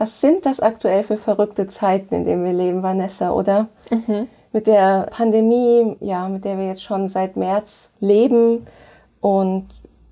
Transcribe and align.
Was 0.00 0.22
sind 0.22 0.46
das 0.46 0.60
aktuell 0.60 1.02
für 1.02 1.18
verrückte 1.18 1.68
Zeiten, 1.68 2.14
in 2.14 2.24
denen 2.24 2.42
wir 2.42 2.54
leben, 2.54 2.82
Vanessa, 2.82 3.32
oder? 3.32 3.68
Mhm. 3.90 4.28
Mit 4.50 4.66
der 4.66 5.08
Pandemie, 5.10 5.94
ja, 6.00 6.26
mit 6.26 6.46
der 6.46 6.56
wir 6.56 6.68
jetzt 6.68 6.82
schon 6.82 7.10
seit 7.10 7.36
März 7.36 7.90
leben 8.00 8.66
und 9.20 9.66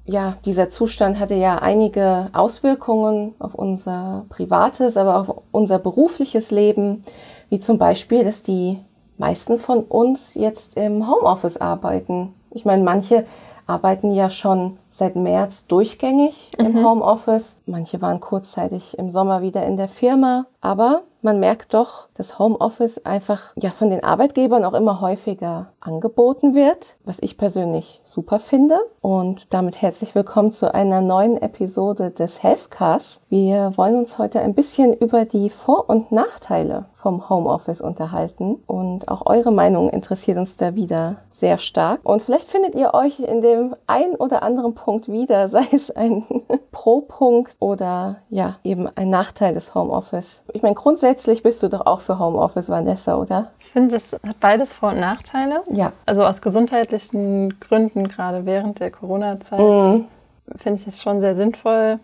ja, 0.05 0.37
dieser 0.45 0.69
Zustand 0.69 1.19
hatte 1.19 1.37
ja 1.37 1.57
einige 1.57 2.29
Auswirkungen 2.35 3.35
auf 3.39 3.55
unser 3.55 4.27
privates, 4.29 4.99
aber 4.99 5.17
auch 5.17 5.29
auf 5.31 5.43
unser 5.53 5.79
berufliches 5.79 6.51
Leben, 6.51 7.03
wie 7.49 7.59
zum 7.59 7.79
Beispiel, 7.79 8.25
dass 8.25 8.43
die 8.43 8.81
meisten 9.17 9.59
von 9.59 9.85
uns 9.85 10.35
jetzt 10.35 10.77
im 10.77 11.11
Homeoffice 11.11 11.57
arbeiten. 11.57 12.35
Ich 12.51 12.67
meine, 12.67 12.85
manche 12.85 13.25
arbeiten 13.67 14.13
ja 14.13 14.29
schon 14.29 14.77
seit 14.99 15.17
März 15.17 15.67
durchgängig 15.67 16.51
mhm. 16.59 16.67
im 16.67 16.85
Homeoffice. 16.85 17.57
Manche 17.67 18.03
waren 18.03 18.21
kurzzeitig 18.21 18.99
im 18.99 19.11
Sommer 19.11 19.43
wieder 19.43 19.65
in 19.65 19.77
der 19.77 19.89
Firma. 19.89 20.47
Aber 20.61 21.03
man 21.23 21.41
merkt 21.41 21.75
doch, 21.75 22.09
dass 22.15 22.39
Homeoffice 22.39 23.05
einfach 23.05 23.53
ja 23.57 23.71
von 23.71 23.91
den 23.91 24.05
Arbeitgebern 24.05 24.65
auch 24.65 24.75
immer 24.75 25.01
häufiger 25.01 25.73
angeboten 25.81 26.55
wird, 26.55 26.97
was 27.05 27.19
ich 27.21 27.37
persönlich 27.37 28.01
super 28.05 28.39
finde. 28.39 28.79
Und 29.01 29.53
damit 29.53 29.83
herzlich 29.83 30.15
willkommen 30.15 30.53
zu 30.53 30.73
einer 30.73 31.01
neuen 31.01 31.41
Episode 31.41 32.11
des 32.11 32.43
Healthcasts. 32.43 33.21
Wir 33.29 33.73
wollen 33.77 33.97
uns 33.97 34.19
heute 34.19 34.41
ein 34.41 34.55
bisschen 34.55 34.95
über 34.95 35.25
die 35.25 35.51
Vor- 35.51 35.89
und 35.89 36.13
Nachteile 36.13 36.87
vom 36.97 37.29
Homeoffice 37.29 37.81
unterhalten 37.81 38.57
und 38.67 39.09
auch 39.09 39.27
eure 39.27 39.53
Meinung 39.53 39.89
interessiert 39.89 40.37
uns 40.37 40.57
da 40.57 40.75
wieder 40.75 41.19
sehr 41.31 41.59
stark. 41.59 42.01
Und 42.03 42.23
vielleicht 42.23 42.51
findet 42.51 42.75
ihr 42.75 42.93
euch 42.93 43.21
in 43.21 43.41
dem 43.41 43.77
ein 43.87 44.17
oder 44.17 44.43
anderen 44.43 44.75
Punkt 44.75 45.09
wieder, 45.09 45.49
sei 45.49 45.63
es 45.73 45.91
ein 45.91 46.25
Pro-Punkt 46.73 47.57
oder 47.61 48.17
ja 48.31 48.57
eben 48.65 48.89
ein 48.97 49.11
Nachteil 49.11 49.55
des 49.55 49.75
Homeoffice. 49.75 50.43
Ich 50.53 50.63
meine, 50.63 50.75
grundsätzlich 50.75 51.43
bist 51.43 51.63
du 51.63 51.69
doch 51.69 51.87
auch 51.87 52.01
für 52.01 52.19
Homeoffice, 52.19 52.69
Vanessa, 52.69 53.17
oder? 53.17 53.51
Ich 53.61 53.71
finde, 53.71 53.93
das 53.93 54.13
hat 54.13 54.41
beides 54.41 54.75
Vor- 54.75 54.91
und 54.91 55.01
Nachteile. 55.01 55.63
Ja. 55.71 55.93
Also 56.07 56.25
aus 56.25 56.41
gesundheitlichen 56.41 57.61
Gründen, 57.61 58.09
gerade 58.09 58.47
während 58.47 58.81
der 58.81 58.91
Corona-Zeit, 58.91 59.59
mm. 59.59 60.05
finde 60.57 60.81
ich 60.81 60.87
es 60.87 61.03
schon 61.03 61.21
sehr 61.21 61.37
sinnvoll, 61.37 61.99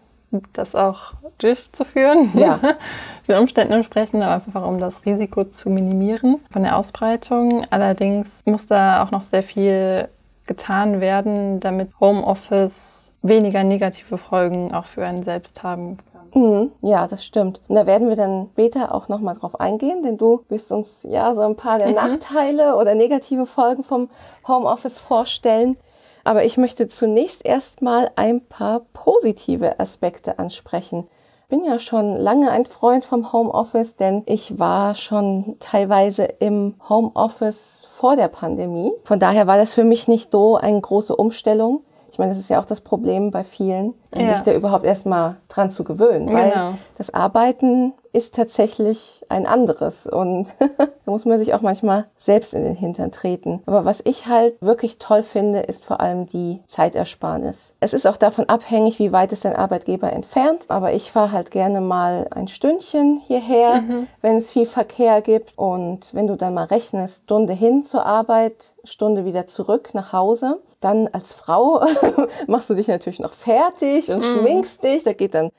das 0.53 0.75
auch 0.75 1.13
durchzuführen. 1.39 2.31
Ja. 2.35 2.61
Den 3.29 3.39
Umständen 3.39 3.73
entsprechend, 3.73 4.23
aber 4.23 4.35
einfach 4.35 4.67
um 4.67 4.79
das 4.79 5.07
Risiko 5.07 5.45
zu 5.45 5.71
minimieren 5.71 6.41
von 6.51 6.63
der 6.63 6.77
Ausbreitung. 6.77 7.67
Allerdings 7.71 8.43
muss 8.45 8.67
da 8.67 9.03
auch 9.03 9.11
noch 9.11 9.23
sehr 9.23 9.43
viel 9.43 10.09
getan 10.47 11.01
werden, 11.01 11.61
damit 11.61 11.89
Homeoffice 12.01 13.13
weniger 13.23 13.65
negative 13.65 14.19
Folgen 14.19 14.75
auch 14.75 14.85
für 14.85 15.07
einen 15.07 15.23
selbst 15.23 15.63
haben 15.63 15.99
Mhm, 16.35 16.73
ja, 16.83 17.07
das 17.07 17.25
stimmt. 17.25 17.61
Und 17.69 17.77
da 17.77 17.87
werden 17.87 18.09
wir 18.09 18.17
dann 18.17 18.49
später 18.53 18.95
auch 18.95 19.09
nochmal 19.09 19.35
drauf 19.35 19.61
eingehen, 19.61 20.03
denn 20.03 20.19
du 20.19 20.45
wirst 20.49 20.73
uns 20.73 21.07
ja 21.09 21.35
so 21.35 21.43
ein 21.43 21.57
paar 21.57 21.79
der 21.79 21.89
mhm. 21.89 21.95
Nachteile 21.95 22.77
oder 22.77 22.95
negative 22.95 23.47
Folgen 23.47 23.85
vom 23.85 24.11
Homeoffice 24.47 24.99
vorstellen. 24.99 25.77
Aber 26.25 26.45
ich 26.45 26.57
möchte 26.57 26.89
zunächst 26.89 27.45
erstmal 27.45 28.11
ein 28.17 28.41
paar 28.47 28.81
positive 28.93 29.79
Aspekte 29.79 30.39
ansprechen. 30.39 31.07
Ich 31.43 31.49
bin 31.49 31.65
ja 31.65 31.79
schon 31.79 32.17
lange 32.17 32.51
ein 32.51 32.67
Freund 32.67 33.05
vom 33.05 33.33
Homeoffice, 33.33 33.97
denn 33.97 34.23
ich 34.27 34.59
war 34.59 34.95
schon 34.95 35.57
teilweise 35.61 36.25
im 36.25 36.75
Homeoffice 36.89 37.87
vor 37.93 38.17
der 38.17 38.29
Pandemie. 38.29 38.91
Von 39.05 39.21
daher 39.21 39.47
war 39.47 39.59
das 39.59 39.75
für 39.75 39.85
mich 39.85 40.09
nicht 40.09 40.33
so 40.33 40.57
eine 40.57 40.81
große 40.81 41.15
Umstellung. 41.15 41.85
Ich 42.15 42.19
meine, 42.19 42.31
das 42.31 42.39
ist 42.39 42.49
ja 42.49 42.61
auch 42.61 42.65
das 42.65 42.81
Problem 42.81 43.33
bei 43.33 43.43
vielen, 43.43 43.93
ja. 44.17 44.33
sich 44.33 44.45
da 44.45 44.55
überhaupt 44.55 44.85
erstmal 44.85 45.35
dran 45.49 45.73
zu 45.73 45.83
gewöhnen, 45.83 46.33
weil 46.33 46.53
genau. 46.53 46.75
das 46.97 47.13
Arbeiten 47.13 47.93
ist 48.15 48.35
tatsächlich 48.35 49.25
ein 49.29 49.45
anderes 49.45 50.07
und 50.07 50.47
da 50.59 50.89
muss 51.05 51.25
man 51.25 51.39
sich 51.39 51.53
auch 51.53 51.63
manchmal 51.63 52.07
selbst 52.17 52.55
in 52.55 52.65
den 52.65 52.77
Hintern 52.77 53.11
treten. 53.11 53.61
Aber 53.67 53.85
was 53.85 54.01
ich 54.05 54.29
halt 54.29 54.55
wirklich 54.61 54.99
toll 54.99 55.25
finde, 55.25 55.61
ist 55.61 55.85
vor 55.85 56.01
allem 56.01 56.27
die 56.27 56.61
Zeitersparnis. 56.67 57.75
Es 57.81 57.93
ist 57.93 58.07
auch 58.07 58.17
davon 58.17 58.49
abhängig, 58.49 59.01
wie 59.01 59.13
weit 59.13 59.33
ist 59.33 59.45
dein 59.45 59.57
Arbeitgeber 59.57 60.13
entfernt, 60.13 60.67
aber 60.69 60.93
ich 60.93 61.11
fahre 61.11 61.33
halt 61.33 61.51
gerne 61.51 61.81
mal 61.81 62.29
ein 62.31 62.47
Stündchen 62.47 63.21
hierher, 63.27 63.83
mhm. 63.83 64.07
wenn 64.23 64.37
es 64.37 64.53
viel 64.53 64.67
Verkehr 64.67 65.21
gibt 65.21 65.59
und 65.59 66.15
wenn 66.15 66.29
du 66.29 66.37
dann 66.37 66.55
mal 66.55 66.67
rechnest, 66.67 67.25
Stunde 67.25 67.53
hin 67.53 67.85
zur 67.85 68.07
Arbeit, 68.07 68.75
Stunde 68.85 69.25
wieder 69.25 69.49
zurück 69.49 69.91
nach 69.93 70.13
Hause, 70.13 70.61
dann 70.81 71.09
als 71.09 71.33
Frau 71.33 71.85
machst 72.47 72.71
du 72.71 72.75
dich 72.75 72.87
natürlich 72.87 73.19
noch 73.19 73.33
fertig 73.33 74.11
und 74.11 74.19
mhm. 74.19 74.39
schminkst 74.39 74.85
dich. 74.85 75.03
Da 75.03 75.15
geht 75.15 75.35
dann 75.35 75.51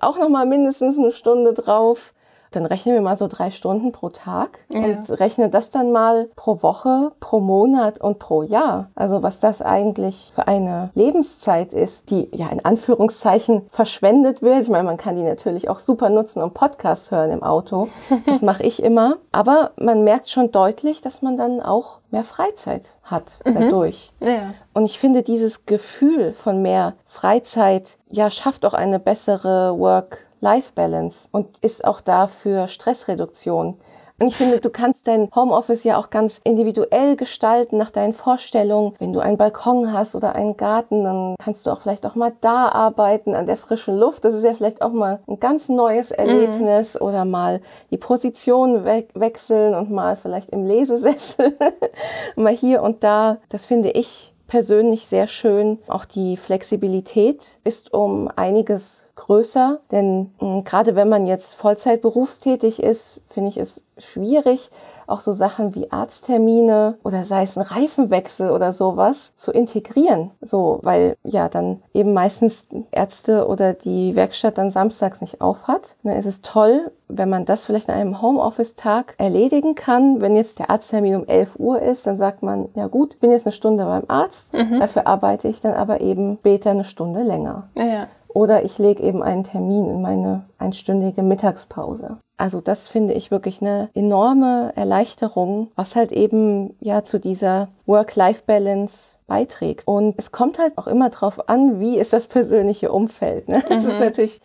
auch 0.00 0.18
noch 0.18 0.28
mal 0.28 0.46
mindestens 0.46 0.98
eine 0.98 1.12
Stunde 1.12 1.54
drauf. 1.54 2.14
Dann 2.50 2.66
rechnen 2.66 2.94
wir 2.94 3.02
mal 3.02 3.16
so 3.16 3.28
drei 3.28 3.50
Stunden 3.50 3.92
pro 3.92 4.08
Tag 4.08 4.58
ja. 4.72 4.80
und 4.80 5.20
rechne 5.20 5.48
das 5.48 5.70
dann 5.70 5.92
mal 5.92 6.28
pro 6.36 6.62
Woche, 6.62 7.12
pro 7.20 7.40
Monat 7.40 8.00
und 8.00 8.18
pro 8.18 8.42
Jahr. 8.42 8.90
Also 8.94 9.22
was 9.22 9.40
das 9.40 9.62
eigentlich 9.62 10.32
für 10.34 10.48
eine 10.48 10.90
Lebenszeit 10.94 11.72
ist, 11.72 12.10
die 12.10 12.28
ja 12.32 12.48
in 12.48 12.64
Anführungszeichen 12.64 13.62
verschwendet 13.70 14.42
wird. 14.42 14.62
Ich 14.62 14.68
meine, 14.68 14.84
man 14.84 14.96
kann 14.96 15.16
die 15.16 15.22
natürlich 15.22 15.68
auch 15.68 15.78
super 15.78 16.10
nutzen 16.10 16.42
und 16.42 16.54
Podcasts 16.54 17.10
hören 17.10 17.30
im 17.30 17.42
Auto. 17.42 17.88
Das 18.26 18.42
mache 18.42 18.62
ich 18.62 18.82
immer. 18.82 19.16
Aber 19.32 19.70
man 19.76 20.04
merkt 20.04 20.28
schon 20.28 20.52
deutlich, 20.52 21.00
dass 21.00 21.22
man 21.22 21.36
dann 21.36 21.60
auch 21.60 22.00
mehr 22.10 22.24
Freizeit 22.24 22.94
hat 23.02 23.38
mhm. 23.44 23.54
dadurch. 23.54 24.12
Ja. 24.20 24.54
Und 24.72 24.84
ich 24.84 24.98
finde, 24.98 25.22
dieses 25.22 25.66
Gefühl 25.66 26.32
von 26.32 26.62
mehr 26.62 26.94
Freizeit, 27.06 27.98
ja, 28.08 28.30
schafft 28.30 28.64
auch 28.64 28.74
eine 28.74 28.98
bessere 28.98 29.78
Work- 29.78 30.26
Life-Balance 30.40 31.28
und 31.32 31.48
ist 31.60 31.84
auch 31.84 32.00
da 32.00 32.26
für 32.26 32.68
Stressreduktion. 32.68 33.78
Und 34.20 34.26
ich 34.26 34.36
finde, 34.36 34.60
du 34.60 34.68
kannst 34.68 35.08
dein 35.08 35.30
Homeoffice 35.34 35.82
ja 35.82 35.96
auch 35.96 36.10
ganz 36.10 36.42
individuell 36.44 37.16
gestalten 37.16 37.78
nach 37.78 37.90
deinen 37.90 38.12
Vorstellungen. 38.12 38.94
Wenn 38.98 39.14
du 39.14 39.20
einen 39.20 39.38
Balkon 39.38 39.94
hast 39.94 40.14
oder 40.14 40.34
einen 40.34 40.58
Garten, 40.58 41.04
dann 41.04 41.36
kannst 41.42 41.64
du 41.64 41.70
auch 41.70 41.80
vielleicht 41.80 42.04
auch 42.04 42.16
mal 42.16 42.34
da 42.42 42.68
arbeiten, 42.68 43.34
an 43.34 43.46
der 43.46 43.56
frischen 43.56 43.96
Luft. 43.96 44.26
Das 44.26 44.34
ist 44.34 44.44
ja 44.44 44.52
vielleicht 44.52 44.82
auch 44.82 44.92
mal 44.92 45.20
ein 45.26 45.40
ganz 45.40 45.70
neues 45.70 46.10
Erlebnis 46.10 46.94
mhm. 46.94 47.06
oder 47.06 47.24
mal 47.24 47.62
die 47.90 47.96
Position 47.96 48.84
we 48.84 49.06
wechseln 49.14 49.74
und 49.74 49.90
mal 49.90 50.16
vielleicht 50.16 50.50
im 50.50 50.66
Lesesessel 50.66 51.56
mal 52.36 52.54
hier 52.54 52.82
und 52.82 53.02
da. 53.02 53.38
Das 53.48 53.64
finde 53.64 53.88
ich 53.88 54.34
persönlich 54.48 55.06
sehr 55.06 55.28
schön. 55.28 55.78
Auch 55.88 56.04
die 56.04 56.36
Flexibilität 56.36 57.58
ist 57.64 57.94
um 57.94 58.28
einiges 58.36 59.06
größer, 59.20 59.80
denn 59.90 60.32
mh, 60.40 60.56
hm, 60.56 60.64
gerade 60.64 60.96
wenn 60.96 61.08
man 61.08 61.26
jetzt 61.26 61.54
Vollzeit 61.54 62.02
berufstätig 62.02 62.82
ist, 62.82 63.20
finde 63.28 63.50
ich 63.50 63.58
es 63.58 63.82
schwierig, 63.98 64.70
auch 65.06 65.20
so 65.20 65.32
Sachen 65.32 65.74
wie 65.74 65.90
Arzttermine 65.90 66.96
oder 67.02 67.24
sei 67.24 67.42
es 67.42 67.58
ein 67.58 67.62
Reifenwechsel 67.62 68.50
oder 68.50 68.72
sowas 68.72 69.32
zu 69.34 69.52
integrieren. 69.52 70.30
So, 70.40 70.78
weil 70.82 71.16
ja 71.24 71.48
dann 71.48 71.82
eben 71.92 72.14
meistens 72.14 72.66
Ärzte 72.92 73.46
oder 73.46 73.74
die 73.74 74.14
Werkstatt 74.14 74.56
dann 74.56 74.70
samstags 74.70 75.20
nicht 75.20 75.40
auf 75.40 75.66
hat. 75.66 75.96
Dann 76.04 76.16
ist 76.16 76.26
es 76.26 76.42
toll, 76.42 76.92
wenn 77.08 77.28
man 77.28 77.44
das 77.44 77.66
vielleicht 77.66 77.90
an 77.90 77.96
einem 77.96 78.22
Homeoffice-Tag 78.22 79.14
erledigen 79.18 79.74
kann. 79.74 80.20
Wenn 80.20 80.36
jetzt 80.36 80.60
der 80.60 80.70
Arzttermin 80.70 81.16
um 81.16 81.26
11 81.26 81.58
Uhr 81.58 81.82
ist, 81.82 82.06
dann 82.06 82.16
sagt 82.16 82.42
man, 82.42 82.68
ja 82.74 82.86
gut, 82.86 83.18
bin 83.20 83.32
jetzt 83.32 83.46
eine 83.46 83.52
Stunde 83.52 83.84
beim 83.84 84.04
Arzt, 84.08 84.52
mhm. 84.52 84.78
dafür 84.78 85.06
arbeite 85.06 85.48
ich 85.48 85.60
dann 85.60 85.74
aber 85.74 86.00
eben 86.00 86.38
später 86.38 86.70
eine 86.70 86.84
Stunde 86.84 87.22
länger. 87.22 87.68
Ja, 87.76 87.84
ja. 87.84 88.06
Oder 88.34 88.64
ich 88.64 88.78
lege 88.78 89.02
eben 89.02 89.22
einen 89.22 89.44
Termin 89.44 89.88
in 89.88 90.02
meine 90.02 90.44
einstündige 90.58 91.22
Mittagspause. 91.22 92.18
Also 92.36 92.60
das 92.60 92.88
finde 92.88 93.12
ich 93.12 93.30
wirklich 93.30 93.60
eine 93.60 93.90
enorme 93.92 94.72
Erleichterung, 94.74 95.68
was 95.74 95.94
halt 95.94 96.10
eben 96.10 96.74
ja 96.80 97.04
zu 97.04 97.20
dieser 97.20 97.68
Work-Life-Balance 97.86 99.16
beiträgt. 99.26 99.86
Und 99.86 100.14
es 100.16 100.32
kommt 100.32 100.58
halt 100.58 100.78
auch 100.78 100.86
immer 100.86 101.10
darauf 101.10 101.48
an, 101.48 101.80
wie 101.80 101.98
ist 101.98 102.12
das 102.12 102.28
persönliche 102.28 102.92
Umfeld. 102.92 103.48
Ne? 103.48 103.62
Mhm. 103.68 103.76
ist 103.76 104.00
natürlich 104.00 104.40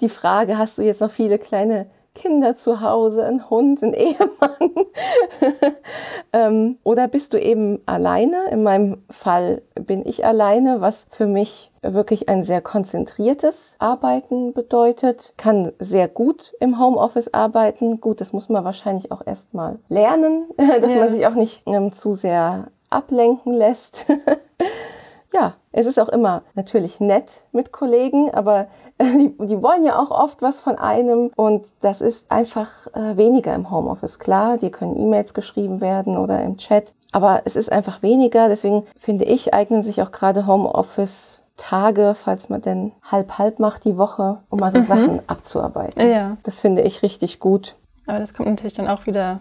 die 0.00 0.08
Frage, 0.08 0.58
hast 0.58 0.78
du 0.78 0.82
jetzt 0.82 1.00
noch 1.00 1.10
viele 1.10 1.38
kleine 1.38 1.86
Kinder 2.18 2.56
zu 2.56 2.80
Hause, 2.80 3.24
ein 3.24 3.48
Hund, 3.48 3.82
ein 3.82 3.94
Ehemann? 3.94 4.86
ähm, 6.32 6.78
oder 6.82 7.08
bist 7.08 7.32
du 7.32 7.40
eben 7.40 7.80
alleine? 7.86 8.50
In 8.50 8.62
meinem 8.62 9.02
Fall 9.08 9.62
bin 9.74 10.04
ich 10.04 10.24
alleine, 10.26 10.80
was 10.80 11.06
für 11.10 11.26
mich 11.26 11.70
wirklich 11.80 12.28
ein 12.28 12.42
sehr 12.42 12.60
konzentriertes 12.60 13.76
Arbeiten 13.78 14.52
bedeutet, 14.52 15.32
kann 15.36 15.72
sehr 15.78 16.08
gut 16.08 16.54
im 16.60 16.80
Homeoffice 16.80 17.32
arbeiten. 17.32 18.00
Gut, 18.00 18.20
das 18.20 18.32
muss 18.32 18.48
man 18.48 18.64
wahrscheinlich 18.64 19.12
auch 19.12 19.24
erstmal 19.24 19.78
lernen, 19.88 20.46
dass 20.56 20.92
ja. 20.92 20.98
man 20.98 21.08
sich 21.08 21.26
auch 21.26 21.34
nicht 21.34 21.62
ähm, 21.66 21.92
zu 21.92 22.14
sehr 22.14 22.66
ablenken 22.90 23.52
lässt. 23.52 24.06
ja, 25.32 25.54
es 25.72 25.86
ist 25.86 25.98
auch 25.98 26.08
immer 26.08 26.42
natürlich 26.54 27.00
nett 27.00 27.44
mit 27.52 27.72
Kollegen, 27.72 28.32
aber 28.32 28.66
die, 29.00 29.34
die, 29.40 29.62
wollen 29.62 29.84
ja 29.84 29.98
auch 29.98 30.10
oft 30.10 30.42
was 30.42 30.60
von 30.60 30.76
einem 30.76 31.30
und 31.36 31.66
das 31.82 32.00
ist 32.00 32.30
einfach 32.30 32.68
äh, 32.94 33.16
weniger 33.16 33.54
im 33.54 33.70
Homeoffice. 33.70 34.18
Klar, 34.18 34.58
dir 34.58 34.70
können 34.70 34.96
E-Mails 34.98 35.34
geschrieben 35.34 35.80
werden 35.80 36.16
oder 36.16 36.42
im 36.42 36.56
Chat, 36.56 36.94
aber 37.12 37.42
es 37.44 37.54
ist 37.54 37.70
einfach 37.70 38.02
weniger. 38.02 38.48
Deswegen 38.48 38.84
finde 38.98 39.24
ich, 39.24 39.54
eignen 39.54 39.82
sich 39.82 40.02
auch 40.02 40.10
gerade 40.10 40.46
Homeoffice 40.46 41.42
Tage, 41.56 42.14
falls 42.14 42.48
man 42.48 42.62
denn 42.62 42.92
halb-halb 43.10 43.58
macht 43.58 43.84
die 43.84 43.98
Woche, 43.98 44.38
um 44.48 44.60
mal 44.60 44.70
so 44.70 44.78
Mhm. 44.78 44.84
Sachen 44.84 45.20
abzuarbeiten. 45.28 46.08
Ja. 46.08 46.36
Das 46.44 46.60
finde 46.60 46.82
ich 46.82 47.02
richtig 47.02 47.40
gut. 47.40 47.74
Aber 48.06 48.18
das 48.20 48.32
kommt 48.32 48.48
natürlich 48.48 48.74
dann 48.74 48.88
auch 48.88 49.06
wieder 49.06 49.40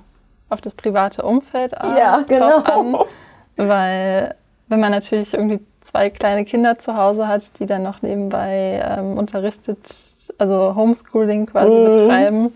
auf 0.49 0.61
das 0.61 0.73
private 0.73 1.21
Umfeld 1.23 1.77
an, 1.77 1.95
Ja, 1.97 2.21
genau. 2.27 2.57
an. 2.57 2.97
Weil 3.55 4.35
wenn 4.67 4.79
man 4.79 4.91
natürlich 4.91 5.33
irgendwie 5.33 5.59
zwei 5.87 6.09
kleine 6.09 6.45
Kinder 6.45 6.77
zu 6.79 6.95
Hause 6.95 7.27
hat, 7.27 7.59
die 7.59 7.65
dann 7.65 7.83
noch 7.83 8.01
nebenbei 8.01 8.81
ähm, 8.85 9.17
unterrichtet, 9.17 9.79
also 10.37 10.75
Homeschooling 10.75 11.45
quasi 11.47 11.71
Mhm. 11.71 11.83
betreiben 11.85 12.53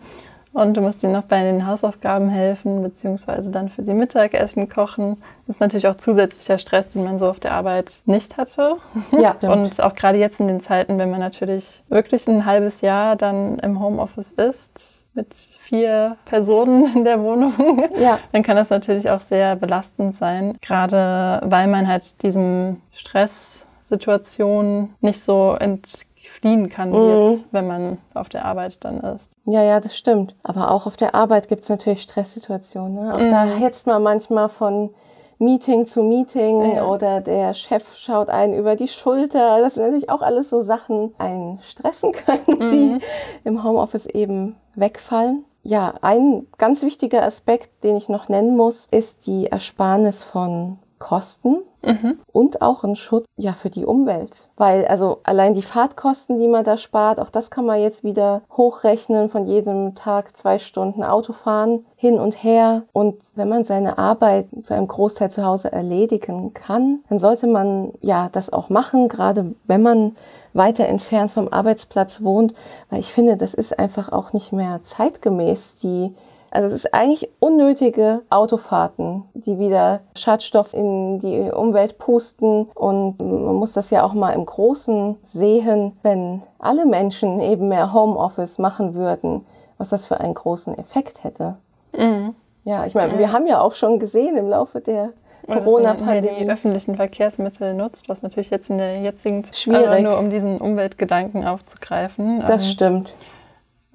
und 0.54 0.76
du 0.76 0.82
musst 0.82 1.02
ihnen 1.04 1.14
noch 1.14 1.24
bei 1.24 1.42
den 1.42 1.66
Hausaufgaben 1.66 2.28
helfen, 2.30 2.84
beziehungsweise 2.84 3.52
dann 3.52 3.70
für 3.70 3.86
sie 3.86 3.94
Mittagessen 3.94 4.68
kochen, 4.68 5.16
das 5.48 5.56
ist 5.56 5.60
natürlich 5.62 5.88
auch 5.88 5.96
zusätzlicher 5.96 6.58
Stress, 6.58 6.90
den 6.90 7.06
man 7.06 7.18
so 7.20 7.30
auf 7.30 7.40
der 7.40 7.54
Arbeit 7.54 8.02
nicht 8.06 8.36
hatte. 8.38 8.76
Ja, 9.18 9.36
stimmt. 9.38 9.54
Und 9.56 9.82
auch 9.82 9.96
gerade 9.96 10.18
jetzt 10.18 10.42
in 10.42 10.50
den 10.50 10.60
Zeiten, 10.60 11.00
wenn 11.00 11.10
man 11.10 11.22
natürlich 11.22 11.84
wirklich 11.88 12.28
ein 12.28 12.46
halbes 12.46 12.82
Jahr 12.82 13.16
dann 13.16 13.60
im 13.60 13.80
Homeoffice 13.82 14.34
ist, 14.34 15.01
mit 15.14 15.34
vier 15.34 16.18
Personen 16.26 16.86
in 16.96 17.04
der 17.04 17.22
Wohnung, 17.22 17.54
Ja. 18.00 18.20
dann 18.32 18.44
kann 18.44 18.56
das 18.56 18.70
natürlich 18.70 19.10
auch 19.10 19.20
sehr 19.20 19.56
belastend 19.56 20.16
sein. 20.16 20.58
Gerade 20.62 21.42
weil 21.46 21.68
man 21.68 21.88
halt 21.88 22.22
diesem 22.24 22.82
Stresssituation 22.92 24.94
nicht 25.02 25.22
so 25.22 25.56
entfliehen 25.60 26.70
kann, 26.70 26.92
Mhm. 26.92 27.10
jetzt, 27.10 27.48
wenn 27.52 27.68
man 27.68 27.98
auf 28.14 28.30
der 28.30 28.46
Arbeit 28.46 28.84
dann 28.86 29.00
ist. 29.02 29.32
Ja, 29.46 29.64
ja, 29.64 29.80
das 29.80 29.98
stimmt. 29.98 30.36
Aber 30.44 30.72
auch 30.72 30.86
auf 30.86 30.98
der 30.98 31.16
Arbeit 31.16 31.48
gibt 31.48 31.64
es 31.64 31.70
natürlich 31.70 32.04
Stresssituationen. 32.04 32.94
Ne? 32.96 33.14
Auch 33.14 33.30
da 33.30 33.46
Mhm. 33.46 33.58
hetzt 33.60 33.88
man 33.88 34.04
manchmal 34.04 34.50
von 34.50 34.92
Meeting 35.40 35.88
zu 35.88 36.04
Meeting 36.04 36.76
Ja. 36.76 36.86
oder 36.86 37.20
der 37.20 37.56
Chef 37.56 37.96
schaut 37.98 38.30
einen 38.30 38.54
über 38.54 38.76
die 38.76 38.88
Schulter. 38.88 39.60
Das 39.60 39.74
sind 39.74 39.84
natürlich 39.86 40.12
auch 40.12 40.22
alles 40.22 40.52
so 40.52 40.62
Sachen, 40.62 41.16
einen 41.18 41.60
stressen 41.64 42.12
können, 42.12 42.70
die 42.70 42.92
Mhm. 42.94 43.00
im 43.44 43.64
Homeoffice 43.64 44.06
eben 44.06 44.56
wegfallen. 44.76 45.46
Ja, 45.64 45.94
ein 46.02 46.48
ganz 46.58 46.82
wichtiger 46.82 47.24
Aspekt, 47.24 47.84
den 47.84 47.96
ich 47.96 48.10
noch 48.10 48.30
nennen 48.30 48.58
muss, 48.58 48.88
ist 48.92 49.28
die 49.28 49.48
Ersparnis 49.48 50.24
von 50.24 50.80
Kosten 50.98 51.58
Mhm. 51.84 52.20
und 52.32 52.62
auch 52.62 52.84
ein 52.84 52.96
Schutz 52.96 53.26
ja 53.38 53.54
für 53.54 53.70
die 53.70 53.86
Umwelt, 53.86 54.48
weil 54.56 54.86
also 54.86 55.20
allein 55.24 55.54
die 55.54 55.62
Fahrtkosten, 55.62 56.38
die 56.38 56.48
man 56.48 56.64
da 56.64 56.78
spart, 56.78 57.20
auch 57.20 57.30
das 57.30 57.50
kann 57.50 57.66
man 57.66 57.82
jetzt 57.82 58.04
wieder 58.04 58.42
hochrechnen 58.56 59.30
von 59.30 59.48
jedem 59.48 59.96
Tag 59.96 60.38
zwei 60.38 60.60
Stunden 60.60 61.04
Autofahren 61.04 61.86
hin 61.96 62.20
und 62.20 62.44
her. 62.44 62.84
Und 62.94 63.18
wenn 63.36 63.50
man 63.50 63.64
seine 63.64 63.98
Arbeit 63.98 64.48
zu 64.62 64.74
einem 64.74 64.88
Großteil 64.88 65.32
zu 65.32 65.46
Hause 65.46 65.72
erledigen 65.72 66.54
kann, 66.54 67.00
dann 67.10 67.20
sollte 67.20 67.48
man 67.48 67.94
ja 68.02 68.30
das 68.32 68.52
auch 68.52 68.70
machen, 68.70 69.08
gerade 69.08 69.54
wenn 69.66 69.82
man 69.82 70.16
weiter 70.54 70.86
entfernt 70.86 71.32
vom 71.32 71.48
Arbeitsplatz 71.48 72.24
wohnt, 72.24 72.54
weil 72.90 73.00
ich 73.00 73.14
finde, 73.14 73.38
das 73.38 73.54
ist 73.54 73.78
einfach 73.78 74.12
auch 74.12 74.34
nicht 74.34 74.52
mehr 74.52 74.82
zeitgemäß 74.84 75.78
die 75.78 76.14
also 76.52 76.68
es 76.68 76.74
ist 76.74 76.94
eigentlich 76.94 77.30
unnötige 77.40 78.22
Autofahrten, 78.30 79.24
die 79.34 79.58
wieder 79.58 80.02
Schadstoff 80.16 80.74
in 80.74 81.20
die 81.20 81.50
Umwelt 81.52 81.98
pusten. 81.98 82.64
Und 82.76 83.20
man 83.20 83.56
muss 83.56 83.74
das 83.74 83.90
ja 83.90 84.04
auch 84.04 84.14
mal 84.14 84.34
im 84.34 84.46
Großen 84.46 85.16
sehen, 85.24 85.94
wenn 86.04 86.42
alle 86.60 86.86
Menschen 86.86 87.40
eben 87.40 87.70
mehr 87.70 87.94
Homeoffice 87.94 88.60
machen 88.60 88.94
würden, 88.96 89.46
was 89.78 89.90
das 89.90 90.06
für 90.08 90.20
einen 90.20 90.34
großen 90.34 90.78
Effekt 90.78 91.24
hätte. 91.24 91.56
Mhm. 91.98 92.36
Ja, 92.66 92.86
ich 92.86 92.94
meine, 92.94 93.18
wir 93.18 93.32
haben 93.32 93.48
ja 93.48 93.62
auch 93.62 93.74
schon 93.74 93.98
gesehen 93.98 94.38
im 94.38 94.48
Laufe 94.48 94.82
der 94.82 95.14
halt 95.48 95.60
die 95.62 95.64
Corona-Pandemie. 95.64 96.50
öffentlichen 96.50 96.96
Verkehrsmittel 96.96 97.74
nutzt, 97.74 98.08
was 98.10 98.22
natürlich 98.22 98.52
jetzt 98.52 98.70
in 98.70 98.78
der 98.78 99.00
jetzigen 99.00 99.44
Zeit 99.44 99.56
Schwierig. 99.58 99.88
aber 99.88 100.00
nur 100.00 100.20
um 100.20 100.30
diesen 100.30 100.60
Umweltgedanken 100.60 101.48
aufzugreifen. 101.48 102.42
Das 102.46 102.64
Ähm, 102.64 102.70
stimmt. 102.70 103.14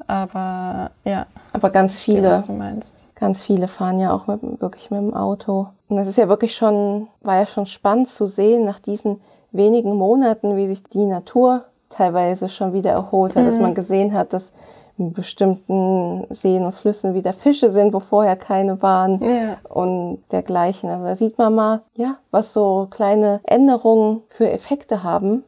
Aber 0.07 0.91
ja, 1.05 1.27
Aber 1.53 1.71
ganz 1.71 2.01
viele 2.01 2.31
was 2.31 2.47
du 2.47 2.53
meinst. 2.53 3.05
Ganz 3.15 3.43
viele 3.43 3.67
fahren 3.69 3.99
ja 3.99 4.13
auch 4.13 4.27
mit, 4.27 4.61
wirklich 4.61 4.91
mit 4.91 5.01
dem 5.01 5.15
Auto. 5.15 5.69
Und 5.89 5.97
das 5.97 6.09
ist 6.09 6.19
ja 6.19 6.29
wirklich 6.29 6.55
schon, 6.55 7.09
war 7.23 7.37
ja 7.37 7.47
schon 7.47 7.67
spannend 7.67 8.09
zu 8.09 8.27
sehen, 8.27 8.65
nach 8.65 8.79
diesen 8.79 9.21
wenigen 9.53 9.95
Monaten, 9.95 10.57
wie 10.57 10.67
sich 10.67 10.83
die 10.85 11.07
Natur 11.07 11.65
teilweise 11.89 12.49
schon 12.49 12.73
wieder 12.73 12.91
erholt 12.91 13.37
hat, 13.37 13.47
dass 13.47 13.59
man 13.59 13.75
gesehen 13.75 14.13
hat, 14.13 14.33
dass 14.33 14.53
in 14.99 15.13
bestimmten 15.13 16.27
Seen 16.31 16.65
und 16.65 16.75
Flüssen 16.75 17.15
wieder 17.15 17.33
Fische 17.33 17.71
sind, 17.71 17.93
wo 17.93 18.01
vorher 18.01 18.35
keine 18.37 18.81
waren 18.83 19.23
Ja. 19.23 19.57
und 19.69 20.23
dergleichen. 20.33 20.89
Also 20.91 21.05
da 21.05 21.17
sieht 21.17 21.39
man 21.39 21.55
mal, 21.55 21.83
ja, 21.95 22.17
was 22.31 22.53
so 22.53 22.87
kleine 22.91 23.41
Änderungen 23.45 24.23
für 24.29 24.51
Effekte 24.51 25.03
haben. 25.03 25.45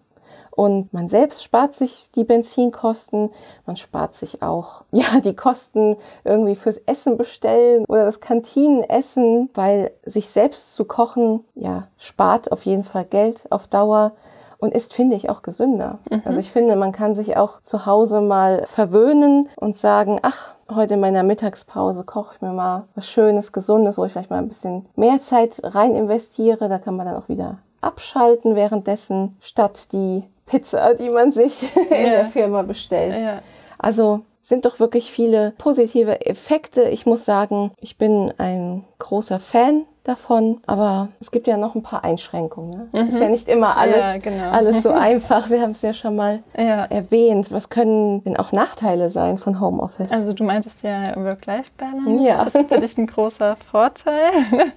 Und 0.59 0.93
man 0.93 1.09
selbst 1.09 1.45
spart 1.45 1.77
sich 1.77 2.09
die 2.17 2.25
Benzinkosten, 2.25 3.31
man 3.65 3.77
spart 3.77 4.17
sich 4.17 4.43
auch 4.43 4.83
ja 4.91 5.21
die 5.21 5.37
Kosten 5.37 5.97
irgendwie 6.25 6.57
fürs 6.57 6.79
Essen 6.79 7.17
bestellen 7.17 7.85
oder 7.87 8.05
das 8.05 8.19
Kantinenessen, 8.19 9.51
weil 9.55 9.93
sich 10.05 10.27
selbst 10.27 10.75
zu 10.75 10.85
kochen 10.85 11.45
ja 11.55 11.87
spart 11.97 12.51
auf 12.51 12.65
jeden 12.65 12.83
Fall 12.83 13.05
Geld 13.05 13.45
auf 13.51 13.69
Dauer 13.69 14.17
und 14.59 14.75
ist 14.75 14.93
finde 14.93 15.15
ich 15.15 15.31
auch 15.31 15.43
gesünder. 15.43 16.01
Also 16.25 16.41
ich 16.41 16.51
finde, 16.51 16.75
man 16.75 16.91
kann 16.91 17.15
sich 17.15 17.37
auch 17.37 17.63
zu 17.63 17.87
Hause 17.87 18.21
mal 18.21 18.65
verwöhnen 18.67 19.49
und 19.55 19.77
sagen, 19.77 20.19
ach, 20.23 20.55
heute 20.75 20.95
in 20.95 21.01
meiner 21.01 21.23
Mittagspause 21.23 22.03
koche 22.03 22.35
ich 22.35 22.41
mir 22.41 22.53
mal 22.53 22.89
was 22.97 23.09
Schönes, 23.09 23.53
Gesundes, 23.53 23.97
wo 23.97 24.05
ich 24.07 24.11
vielleicht 24.11 24.31
mal 24.31 24.39
ein 24.39 24.49
bisschen 24.49 24.87
mehr 24.97 25.21
Zeit 25.21 25.61
rein 25.63 25.95
investiere. 25.95 26.69
Da 26.69 26.81
kann 26.81 26.97
man 26.97 27.07
dann 27.07 27.15
auch 27.15 27.29
wieder 27.29 27.59
abschalten 27.89 28.55
währenddessen, 28.55 29.37
statt 29.41 29.93
die 29.93 30.23
Pizza, 30.47 30.95
die 30.95 31.11
man 31.11 31.33
sich 31.33 31.63
in 31.91 32.07
Ja. 32.07 32.11
der 32.11 32.25
Firma 32.27 32.63
bestellt. 32.63 33.21
Ja. 33.21 33.41
Also 33.79 34.21
sind 34.43 34.65
doch 34.65 34.79
wirklich 34.81 35.11
viele 35.13 35.53
positive 35.59 36.25
Effekte. 36.25 36.83
Ich 36.85 37.05
muss 37.05 37.25
sagen, 37.27 37.71
ich 37.81 37.99
bin 37.99 38.33
ein 38.39 38.85
großer 38.99 39.41
Fan 39.41 39.83
davon, 40.05 40.63
aber 40.67 41.09
es 41.21 41.31
gibt 41.31 41.47
ja 41.47 41.59
noch 41.59 41.75
ein 41.75 41.83
paar 41.83 42.03
Einschränkungen. 42.03 42.89
Ne? 42.93 43.01
Es 43.03 43.11
ist 43.11 43.21
ja 43.21 43.29
nicht 43.29 43.47
immer 43.47 43.77
alles, 43.77 43.97
Mhm. 43.97 44.01
Ja, 44.03 44.17
genau. 44.17 44.51
alles 44.51 44.83
so 44.83 44.91
einfach. 45.11 45.51
Wir 45.51 45.61
haben 45.61 45.73
es 45.73 45.83
ja 45.83 45.93
schon 45.93 46.17
mal 46.17 46.39
ja. 46.57 46.87
erwähnt. 46.87 47.53
Was 47.53 47.69
können 47.69 48.25
denn 48.25 48.39
auch 48.39 48.51
Nachteile 48.53 49.11
sein 49.11 49.37
von 49.37 49.61
Homeoffice? 49.61 50.11
Also 50.11 50.33
du 50.33 50.45
meintest 50.45 50.83
ja 50.83 51.15
Work-Life-Balance. 51.15 52.25
Ja. 52.25 52.45
Das 52.47 52.55
ist 52.55 52.69
für 52.73 52.81
dich 52.81 52.97
ein 52.97 53.07
großer 53.07 53.59
Vorteil. 53.71 54.31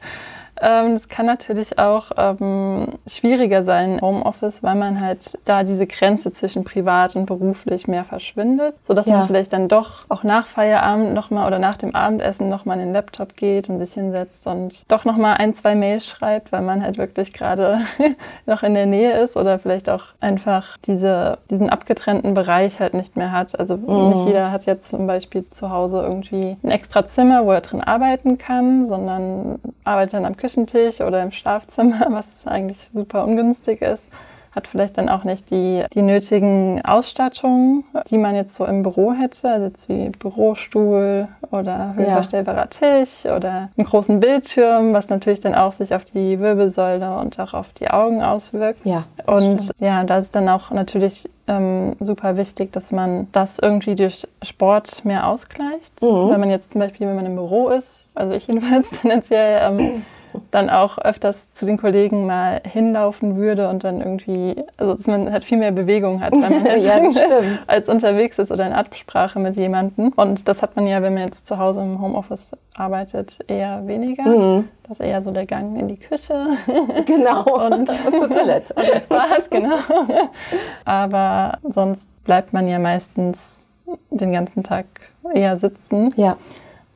Ähm, 0.61 0.93
Das 0.93 1.07
kann 1.09 1.25
natürlich 1.25 1.79
auch 1.79 2.11
ähm, 2.17 2.87
schwieriger 3.07 3.63
sein 3.63 3.93
im 3.95 4.01
Homeoffice, 4.01 4.61
weil 4.63 4.75
man 4.75 5.01
halt 5.01 5.37
da 5.45 5.63
diese 5.63 5.87
Grenze 5.87 6.31
zwischen 6.31 6.63
privat 6.63 7.15
und 7.15 7.25
beruflich 7.25 7.87
mehr 7.87 8.03
verschwindet, 8.03 8.75
sodass 8.83 9.07
Ja. 9.07 9.17
man 9.17 9.27
vielleicht 9.27 9.53
dann 9.53 9.67
doch 9.67 10.05
auch 10.09 10.23
nach 10.23 10.45
Feierabend 10.47 11.13
nochmal 11.13 11.47
oder 11.47 11.57
nach 11.59 11.77
dem 11.77 11.95
Abendessen 11.95 12.49
nochmal 12.49 12.79
in 12.79 12.85
den 12.87 12.93
Laptop 12.93 13.35
geht 13.35 13.69
und 13.69 13.79
sich 13.79 13.93
hinsetzt 13.93 14.45
und 14.45 14.89
doch 14.91 15.03
nochmal 15.05 15.37
ein, 15.39 15.53
zwei 15.55 15.73
Mails 15.73 16.05
schreibt, 16.05 16.51
weil 16.51 16.61
man 16.61 16.83
halt 16.83 16.97
wirklich 16.99 17.33
gerade 17.33 17.79
noch 18.45 18.61
in 18.61 18.75
der 18.75 18.85
Nähe 18.85 19.13
ist 19.19 19.35
oder 19.37 19.57
vielleicht 19.57 19.89
auch 19.89 20.05
einfach 20.19 20.77
diese, 20.85 21.39
diesen 21.49 21.69
abgetrennten 21.69 22.33
Bereich 22.35 22.79
halt 22.79 22.93
nicht 22.93 23.17
mehr 23.17 23.31
hat. 23.31 23.59
Also 23.59 23.75
nicht 23.77 24.25
jeder 24.25 24.51
hat 24.51 24.65
jetzt 24.67 24.89
zum 24.89 25.07
Beispiel 25.07 25.49
zu 25.49 25.71
Hause 25.71 26.01
irgendwie 26.01 26.57
ein 26.63 26.69
extra 26.71 27.07
Zimmer, 27.07 27.45
wo 27.45 27.51
er 27.51 27.61
drin 27.61 27.81
arbeiten 27.81 28.37
kann, 28.37 28.85
sondern 28.85 29.59
arbeitet 29.83 30.13
dann 30.13 30.25
am 30.25 30.37
Küchentisch 30.37 30.50
oder 30.57 31.21
im 31.23 31.31
Schlafzimmer, 31.31 32.07
was 32.09 32.47
eigentlich 32.47 32.89
super 32.93 33.25
ungünstig 33.25 33.81
ist. 33.81 34.07
Hat 34.51 34.67
vielleicht 34.67 34.97
dann 34.97 35.07
auch 35.07 35.23
nicht 35.23 35.49
die, 35.49 35.85
die 35.93 36.01
nötigen 36.01 36.83
Ausstattungen, 36.83 37.85
die 38.09 38.17
man 38.17 38.35
jetzt 38.35 38.55
so 38.55 38.65
im 38.65 38.83
Büro 38.83 39.13
hätte, 39.13 39.49
also 39.49 39.67
jetzt 39.67 39.87
wie 39.87 40.09
Bürostuhl 40.09 41.29
oder 41.51 41.93
höhenverstellbarer 41.95 42.69
Tisch 42.69 43.25
oder 43.25 43.69
einen 43.77 43.87
großen 43.87 44.19
Bildschirm, 44.19 44.91
was 44.91 45.07
natürlich 45.07 45.39
dann 45.39 45.55
auch 45.55 45.71
sich 45.71 45.95
auf 45.95 46.03
die 46.03 46.41
Wirbelsäule 46.41 47.17
und 47.17 47.39
auch 47.39 47.53
auf 47.53 47.71
die 47.71 47.89
Augen 47.89 48.21
auswirkt. 48.21 48.85
ja. 48.85 49.05
Und 49.25 49.61
stimmt. 49.61 49.79
ja, 49.79 50.03
da 50.03 50.17
ist 50.17 50.35
dann 50.35 50.49
auch 50.49 50.69
natürlich 50.71 51.29
ähm, 51.47 51.95
super 52.01 52.35
wichtig, 52.35 52.73
dass 52.73 52.91
man 52.91 53.27
das 53.31 53.57
irgendwie 53.57 53.95
durch 53.95 54.27
Sport 54.41 55.05
mehr 55.05 55.27
ausgleicht. 55.27 56.01
Mhm. 56.01 56.29
Wenn 56.29 56.39
man 56.39 56.49
jetzt 56.49 56.73
zum 56.73 56.79
Beispiel, 56.79 57.07
wenn 57.07 57.15
man 57.15 57.25
im 57.25 57.35
Büro 57.35 57.69
ist, 57.69 58.11
also 58.15 58.33
ich 58.33 58.47
jedenfalls 58.47 58.89
tendenziell, 59.01 59.61
ähm, 59.63 60.05
dann 60.51 60.69
auch 60.69 60.97
öfters 60.97 61.51
zu 61.53 61.65
den 61.65 61.77
Kollegen 61.77 62.25
mal 62.25 62.61
hinlaufen 62.65 63.35
würde 63.37 63.69
und 63.69 63.83
dann 63.83 63.99
irgendwie, 64.01 64.55
also 64.77 64.93
dass 64.93 65.07
man 65.07 65.31
halt 65.31 65.43
viel 65.43 65.57
mehr 65.57 65.71
Bewegung 65.71 66.21
hat, 66.21 66.31
weil 66.33 66.39
man 66.49 66.79
Ja, 66.81 66.99
als 67.67 67.89
unterwegs 67.89 68.39
ist 68.39 68.51
oder 68.51 68.65
in 68.65 68.73
Absprache 68.73 69.39
mit 69.39 69.55
jemandem. 69.55 70.13
Und 70.15 70.47
das 70.47 70.61
hat 70.61 70.75
man 70.75 70.87
ja, 70.87 71.01
wenn 71.01 71.13
man 71.13 71.23
jetzt 71.23 71.47
zu 71.47 71.57
Hause 71.57 71.81
im 71.81 72.01
Homeoffice 72.01 72.51
arbeitet, 72.75 73.39
eher 73.47 73.85
weniger. 73.87 74.23
Mhm. 74.23 74.67
Das 74.83 74.99
ist 74.99 75.05
eher 75.05 75.21
so 75.21 75.31
der 75.31 75.45
Gang 75.45 75.77
in 75.79 75.87
die 75.87 75.97
Küche. 75.97 76.47
Genau. 77.05 77.43
Und- 77.67 77.87
zur 77.89 78.29
Toilette. 78.29 78.73
und 78.73 78.83
ins 78.89 79.07
Bad, 79.07 79.49
genau. 79.49 79.75
Aber 80.85 81.57
sonst 81.63 82.11
bleibt 82.23 82.53
man 82.53 82.67
ja 82.67 82.79
meistens 82.79 83.65
den 84.09 84.31
ganzen 84.31 84.63
Tag 84.63 84.85
eher 85.33 85.57
sitzen. 85.57 86.13
Ja. 86.15 86.37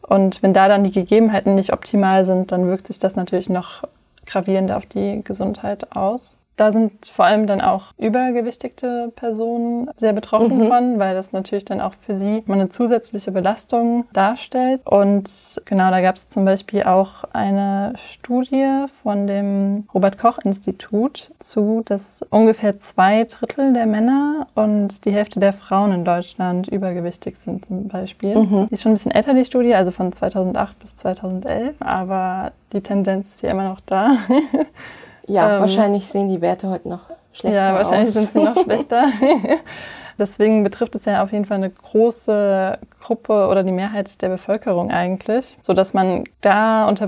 Und 0.08 0.44
wenn 0.44 0.54
da 0.54 0.68
dann 0.68 0.84
die 0.84 0.92
Gegebenheiten 0.92 1.56
nicht 1.56 1.74
optimal 1.74 2.26
sind, 2.26 2.52
dann 2.52 2.68
wirkt 2.68 2.88
sich 2.88 3.00
das 3.00 3.16
natürlich 3.16 3.50
noch 3.50 3.84
gravierender 4.26 4.78
auf 4.78 4.86
die 4.86 5.22
Gesundheit 5.24 5.96
aus. 5.96 6.36
Da 6.56 6.72
sind 6.72 7.06
vor 7.06 7.26
allem 7.26 7.48
dann 7.48 7.62
auch 7.62 7.94
übergewichtigte 7.98 9.12
Personen 9.16 9.90
sehr 9.96 10.14
betroffen 10.14 10.58
mhm. 10.58 10.68
von, 10.68 11.00
weil 11.00 11.16
das 11.16 11.34
natürlich 11.34 11.66
dann 11.66 11.82
auch 11.82 11.94
für 11.94 12.14
sie 12.14 12.44
eine 12.48 12.70
zusätzliche 12.70 13.32
Belastung 13.32 14.06
darstellt. 14.14 14.82
Und 14.86 15.62
genau, 15.66 15.92
da 15.92 16.02
gab 16.02 16.16
es 16.16 16.30
zum 16.30 16.46
Beispiel 16.46 16.84
auch 16.84 17.26
eine 17.34 17.94
Studie 18.14 18.86
von 19.04 19.28
dem 19.28 19.88
Robert 19.94 20.18
Koch 20.18 20.40
Institut 20.44 21.32
zu, 21.40 21.82
dass 21.86 22.26
ungefähr 22.30 22.80
zwei 22.80 23.26
Drittel 23.26 23.74
der 23.74 23.86
Männer 23.86 24.48
und 24.56 25.06
die 25.06 25.12
Hälfte 25.12 25.40
der 25.40 25.54
Frauen 25.54 25.92
in 25.92 26.06
Deutschland 26.06 26.68
übergewichtig 26.68 27.38
sind 27.38 27.66
zum 27.66 27.88
Beispiel. 27.88 28.36
Mhm. 28.36 28.68
Die 28.70 28.74
ist 28.74 28.84
schon 28.84 28.94
ein 28.94 28.96
bisschen 28.96 29.12
älter, 29.12 29.34
die 29.34 29.46
Studie, 29.46 29.76
also 29.76 29.92
von 29.92 30.12
2008 30.12 30.80
bis 30.80 30.96
2011, 30.96 31.76
aber 31.80 32.52
die 32.72 32.82
Tendenz 32.82 33.36
ist 33.36 33.42
ja 33.44 33.52
immer 33.52 33.68
noch 33.68 33.80
da. 33.82 34.12
Ja, 35.27 35.55
ähm, 35.55 35.62
wahrscheinlich 35.62 36.05
sehen 36.08 36.29
die 36.29 36.41
Werte 36.41 36.70
heute 36.70 36.89
noch 36.89 37.10
schlechter 37.34 37.62
aus. 37.62 37.67
Ja, 37.67 37.74
wahrscheinlich 37.75 38.08
aus. 38.10 38.13
sind 38.13 38.32
sie 38.32 38.44
noch 38.44 38.58
schlechter. 38.63 39.05
Deswegen 40.17 40.63
betrifft 40.63 40.96
es 40.96 41.03
ja 41.03 41.22
auf 41.24 41.34
jeden 41.34 41.44
Fall 41.44 41.58
eine 41.58 41.70
große 41.70 42.77
Gruppe 43.01 43.48
oder 43.48 43.63
die 43.63 43.74
Mehrheit 43.74 44.22
der 44.22 44.29
Bevölkerung 44.29 44.89
eigentlich, 44.89 45.58
sodass 45.62 45.94
man 45.94 46.24
da 46.39 46.88
unter, 46.88 47.08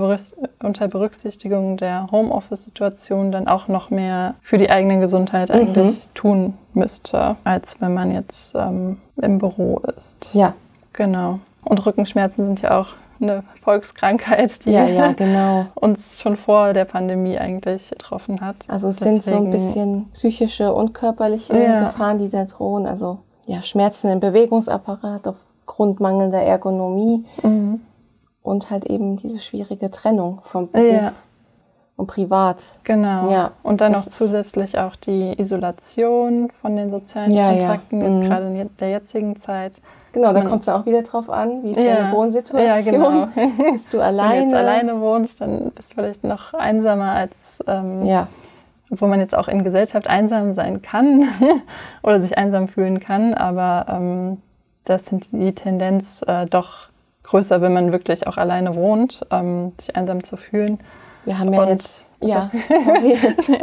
Berücksichtigung 0.89 1.77
der 1.77 2.11
Homeoffice-Situation 2.11 3.31
dann 3.31 3.47
auch 3.47 3.69
noch 3.69 3.89
mehr 3.89 4.35
für 4.41 4.57
die 4.57 4.69
eigene 4.69 4.99
Gesundheit 4.99 5.51
eigentlich 5.51 5.85
mhm. 5.85 6.13
tun 6.15 6.57
müsste, 6.73 7.37
als 7.45 7.79
wenn 7.79 7.93
man 7.93 8.11
jetzt 8.11 8.53
ähm, 8.55 8.97
im 9.21 9.37
Büro 9.37 9.81
ist. 9.95 10.31
Ja. 10.33 10.53
Genau. 10.91 11.39
Und 11.63 11.85
Rückenschmerzen 11.85 12.45
sind 12.45 12.61
ja 12.61 12.79
auch 12.79 12.89
eine 13.21 13.43
Volkskrankheit, 13.61 14.65
die 14.65 14.71
ja, 14.71 14.85
ja, 14.85 15.13
genau. 15.13 15.67
uns 15.75 16.21
schon 16.21 16.37
vor 16.37 16.73
der 16.73 16.85
Pandemie 16.85 17.37
eigentlich 17.37 17.89
getroffen 17.89 18.41
hat. 18.41 18.65
Also 18.67 18.89
es 18.89 18.97
Deswegen, 18.97 19.21
sind 19.21 19.25
so 19.25 19.37
ein 19.37 19.49
bisschen 19.49 20.09
psychische 20.13 20.73
und 20.73 20.93
körperliche 20.93 21.57
ja. 21.57 21.85
Gefahren, 21.85 22.19
die 22.19 22.29
da 22.29 22.45
drohen. 22.45 22.85
Also 22.85 23.19
ja, 23.45 23.61
Schmerzen 23.63 24.09
im 24.11 24.19
Bewegungsapparat 24.19 25.27
aufgrund 25.27 25.99
mangelnder 25.99 26.41
Ergonomie 26.41 27.25
mhm. 27.43 27.81
und 28.41 28.69
halt 28.69 28.85
eben 28.85 29.17
diese 29.17 29.39
schwierige 29.39 29.89
Trennung 29.91 30.41
vom 30.43 30.69
Beruf. 30.71 30.91
Ja. 30.91 31.13
Und 31.97 32.05
privat. 32.05 32.77
Genau. 32.83 33.31
Ja, 33.31 33.51
und 33.63 33.81
dann 33.81 33.91
noch 33.91 34.05
zusätzlich 34.05 34.77
auch 34.77 34.95
die 34.95 35.33
Isolation 35.39 36.51
von 36.61 36.75
den 36.75 36.91
sozialen 36.91 37.33
Kontakten, 37.33 38.01
jetzt 38.01 38.23
mhm. 38.23 38.29
gerade 38.29 38.47
in 38.47 38.69
der 38.79 38.89
jetzigen 38.89 39.35
Zeit. 39.35 39.81
Genau, 40.13 40.31
da 40.31 40.41
kommt 40.41 40.61
es 40.61 40.69
auch 40.69 40.85
wieder 40.85 41.01
drauf 41.01 41.29
an, 41.29 41.63
wie 41.63 41.71
ist 41.71 41.79
ja. 41.79 41.95
deine 41.95 42.11
Wohnsituation? 42.11 42.67
Ja, 42.67 42.81
genau. 42.81 43.27
Bist 43.71 43.91
du 43.93 43.99
alleine? 43.99 44.33
Wenn 44.33 44.49
du 44.49 44.55
jetzt 44.55 44.55
alleine 44.55 45.01
wohnst, 45.01 45.41
dann 45.41 45.71
bist 45.71 45.91
du 45.91 45.95
vielleicht 45.95 46.23
noch 46.23 46.53
einsamer 46.53 47.11
als, 47.11 47.63
ähm, 47.67 48.05
ja. 48.05 48.27
obwohl 48.91 49.09
man 49.09 49.19
jetzt 49.19 49.35
auch 49.35 49.47
in 49.47 49.63
Gesellschaft 49.63 50.07
einsam 50.07 50.53
sein 50.53 50.81
kann 50.81 51.27
oder 52.03 52.21
sich 52.21 52.37
einsam 52.37 52.67
fühlen 52.67 52.99
kann, 52.99 53.33
aber 53.33 53.85
ähm, 53.89 54.37
das 54.85 55.05
sind 55.05 55.31
die 55.31 55.53
Tendenz 55.53 56.23
äh, 56.27 56.45
doch 56.45 56.89
größer, 57.23 57.61
wenn 57.61 57.73
man 57.73 57.91
wirklich 57.91 58.27
auch 58.27 58.37
alleine 58.37 58.75
wohnt, 58.75 59.25
ähm, 59.31 59.73
sich 59.79 59.95
einsam 59.95 60.23
zu 60.23 60.37
fühlen. 60.37 60.79
Wir 61.27 61.37
haben 61.37 61.53
ja 61.53 61.61
Und 61.61 61.67
jetzt 61.67 62.07
ja, 62.21 62.49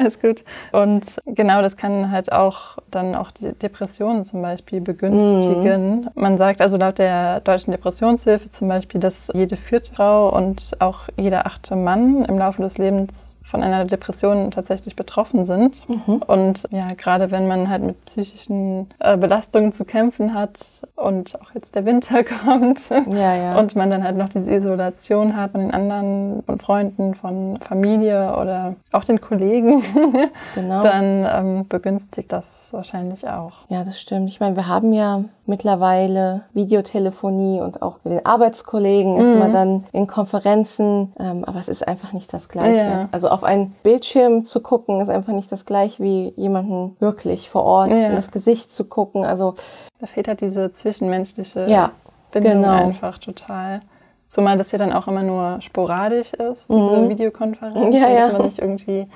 ist 0.06 0.20
gut. 0.20 0.44
Und 0.70 1.16
genau, 1.26 1.60
das 1.60 1.76
kann 1.76 2.12
halt 2.12 2.30
auch 2.30 2.78
dann 2.90 3.16
auch 3.16 3.32
die 3.32 3.52
Depressionen 3.52 4.24
zum 4.24 4.42
Beispiel 4.42 4.80
begünstigen. 4.80 6.02
Mhm. 6.02 6.10
Man 6.14 6.38
sagt 6.38 6.60
also 6.60 6.76
laut 6.76 6.98
der 6.98 7.40
Deutschen 7.40 7.72
Depressionshilfe 7.72 8.50
zum 8.50 8.68
Beispiel, 8.68 9.00
dass 9.00 9.28
jede 9.34 9.56
vierte 9.56 9.92
Frau 9.92 10.28
und 10.28 10.76
auch 10.78 11.08
jeder 11.16 11.46
achte 11.46 11.74
Mann 11.74 12.24
im 12.26 12.38
Laufe 12.38 12.62
des 12.62 12.78
Lebens 12.78 13.36
von 13.54 13.62
einer 13.62 13.84
Depression 13.84 14.50
tatsächlich 14.50 14.96
betroffen 14.96 15.44
sind. 15.44 15.88
Mhm. 15.88 16.22
Und 16.26 16.64
ja, 16.72 16.88
gerade 16.94 17.30
wenn 17.30 17.46
man 17.46 17.68
halt 17.68 17.84
mit 17.84 18.04
psychischen 18.04 18.88
äh, 18.98 19.16
Belastungen 19.16 19.72
zu 19.72 19.84
kämpfen 19.84 20.34
hat 20.34 20.82
und 20.96 21.40
auch 21.40 21.54
jetzt 21.54 21.76
der 21.76 21.84
Winter 21.84 22.24
kommt 22.44 22.90
ja, 22.90 23.36
ja. 23.36 23.56
und 23.56 23.76
man 23.76 23.90
dann 23.90 24.02
halt 24.02 24.16
noch 24.16 24.28
diese 24.28 24.52
Isolation 24.52 25.36
hat 25.36 25.52
von 25.52 25.60
den 25.60 25.70
anderen, 25.70 26.42
von 26.42 26.58
Freunden, 26.58 27.14
von 27.14 27.60
Familie 27.60 28.36
oder 28.36 28.74
auch 28.90 29.04
den 29.04 29.20
Kollegen, 29.20 29.84
genau. 30.56 30.82
dann 30.82 31.24
ähm, 31.30 31.68
begünstigt 31.68 32.32
das 32.32 32.72
wahrscheinlich 32.72 33.28
auch. 33.28 33.68
Ja, 33.68 33.84
das 33.84 34.00
stimmt. 34.00 34.30
Ich 34.30 34.40
meine, 34.40 34.56
wir 34.56 34.66
haben 34.66 34.92
ja 34.92 35.22
mittlerweile 35.46 36.42
Videotelefonie 36.54 37.60
und 37.60 37.82
auch 37.82 37.98
mit 38.04 38.14
den 38.14 38.26
Arbeitskollegen 38.26 39.16
ist 39.18 39.26
mhm. 39.26 39.38
man 39.38 39.52
dann 39.52 39.84
in 39.92 40.06
Konferenzen, 40.06 41.12
ähm, 41.18 41.44
aber 41.44 41.58
es 41.58 41.68
ist 41.68 41.86
einfach 41.86 42.12
nicht 42.12 42.32
das 42.32 42.48
Gleiche. 42.48 42.76
Ja. 42.76 43.08
Also 43.12 43.30
auf 43.44 43.50
einen 43.50 43.72
Bildschirm 43.82 44.44
zu 44.44 44.60
gucken 44.60 45.00
ist 45.00 45.10
einfach 45.10 45.34
nicht 45.34 45.52
das 45.52 45.66
Gleiche 45.66 46.02
wie 46.02 46.32
jemanden 46.36 46.96
wirklich 46.98 47.50
vor 47.50 47.64
Ort 47.64 47.90
ja. 47.90 48.06
in 48.08 48.14
das 48.16 48.30
Gesicht 48.30 48.72
zu 48.72 48.84
gucken. 48.84 49.24
Also 49.24 49.54
da 50.00 50.06
fehlt 50.06 50.28
halt 50.28 50.40
diese 50.40 50.70
zwischenmenschliche 50.70 51.66
ja, 51.68 51.92
Bindung 52.32 52.62
genau. 52.62 52.72
einfach 52.72 53.18
total. 53.18 53.80
Zumal 54.28 54.56
das 54.56 54.72
ja 54.72 54.78
dann 54.78 54.92
auch 54.92 55.06
immer 55.08 55.22
nur 55.22 55.60
sporadisch 55.60 56.32
ist, 56.32 56.72
diese 56.72 56.96
mhm. 56.96 57.10
Videokonferenz, 57.10 57.94
ja, 57.94 58.08
dass 58.08 58.32
man 58.32 58.42
nicht 58.46 58.58
irgendwie 58.58 59.08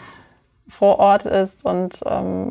vor 0.68 0.99
Ort 0.99 1.25
ist 1.25 1.64
und 1.64 2.00
ähm, 2.04 2.50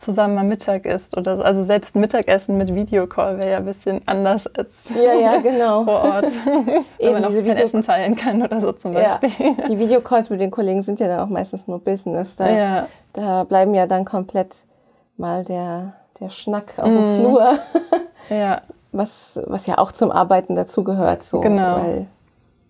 zusammen 0.00 0.38
am 0.38 0.48
Mittag 0.48 0.86
isst 0.86 1.16
oder 1.16 1.36
so. 1.36 1.42
Also 1.42 1.62
selbst 1.62 1.94
Mittagessen 1.94 2.56
mit 2.56 2.74
Videocall 2.74 3.38
wäre 3.38 3.50
ja 3.50 3.56
ein 3.58 3.64
bisschen 3.64 4.00
anders 4.06 4.46
als 4.46 4.84
ja, 4.94 5.14
ja, 5.14 5.40
genau. 5.40 5.84
vor 5.84 6.02
Ort. 6.02 6.26
Wenn 6.98 7.12
man 7.12 7.24
auch 7.24 7.28
kein 7.28 7.44
Video 7.44 7.54
Essen 7.54 7.82
teilen 7.82 8.16
kann 8.16 8.42
oder 8.42 8.60
so 8.60 8.72
zum 8.72 8.94
Beispiel. 8.94 9.30
Ja. 9.38 9.64
Die 9.68 9.78
Videocalls 9.78 10.30
mit 10.30 10.40
den 10.40 10.50
Kollegen 10.50 10.82
sind 10.82 11.00
ja 11.00 11.08
dann 11.08 11.20
auch 11.20 11.28
meistens 11.28 11.66
nur 11.68 11.78
Business. 11.80 12.36
Da, 12.36 12.50
ja. 12.50 12.86
da 13.12 13.44
bleiben 13.44 13.74
ja 13.74 13.86
dann 13.86 14.04
komplett 14.04 14.64
mal 15.16 15.44
der, 15.44 15.94
der 16.20 16.30
Schnack 16.30 16.74
auf 16.78 16.84
dem 16.84 17.16
mhm. 17.16 17.18
Flur. 17.18 17.58
ja. 18.30 18.62
Was, 18.92 19.40
was 19.46 19.66
ja 19.66 19.78
auch 19.78 19.92
zum 19.92 20.10
Arbeiten 20.10 20.56
dazugehört. 20.56 21.22
So, 21.22 21.40
genau. 21.40 21.76
Weil, 21.76 22.06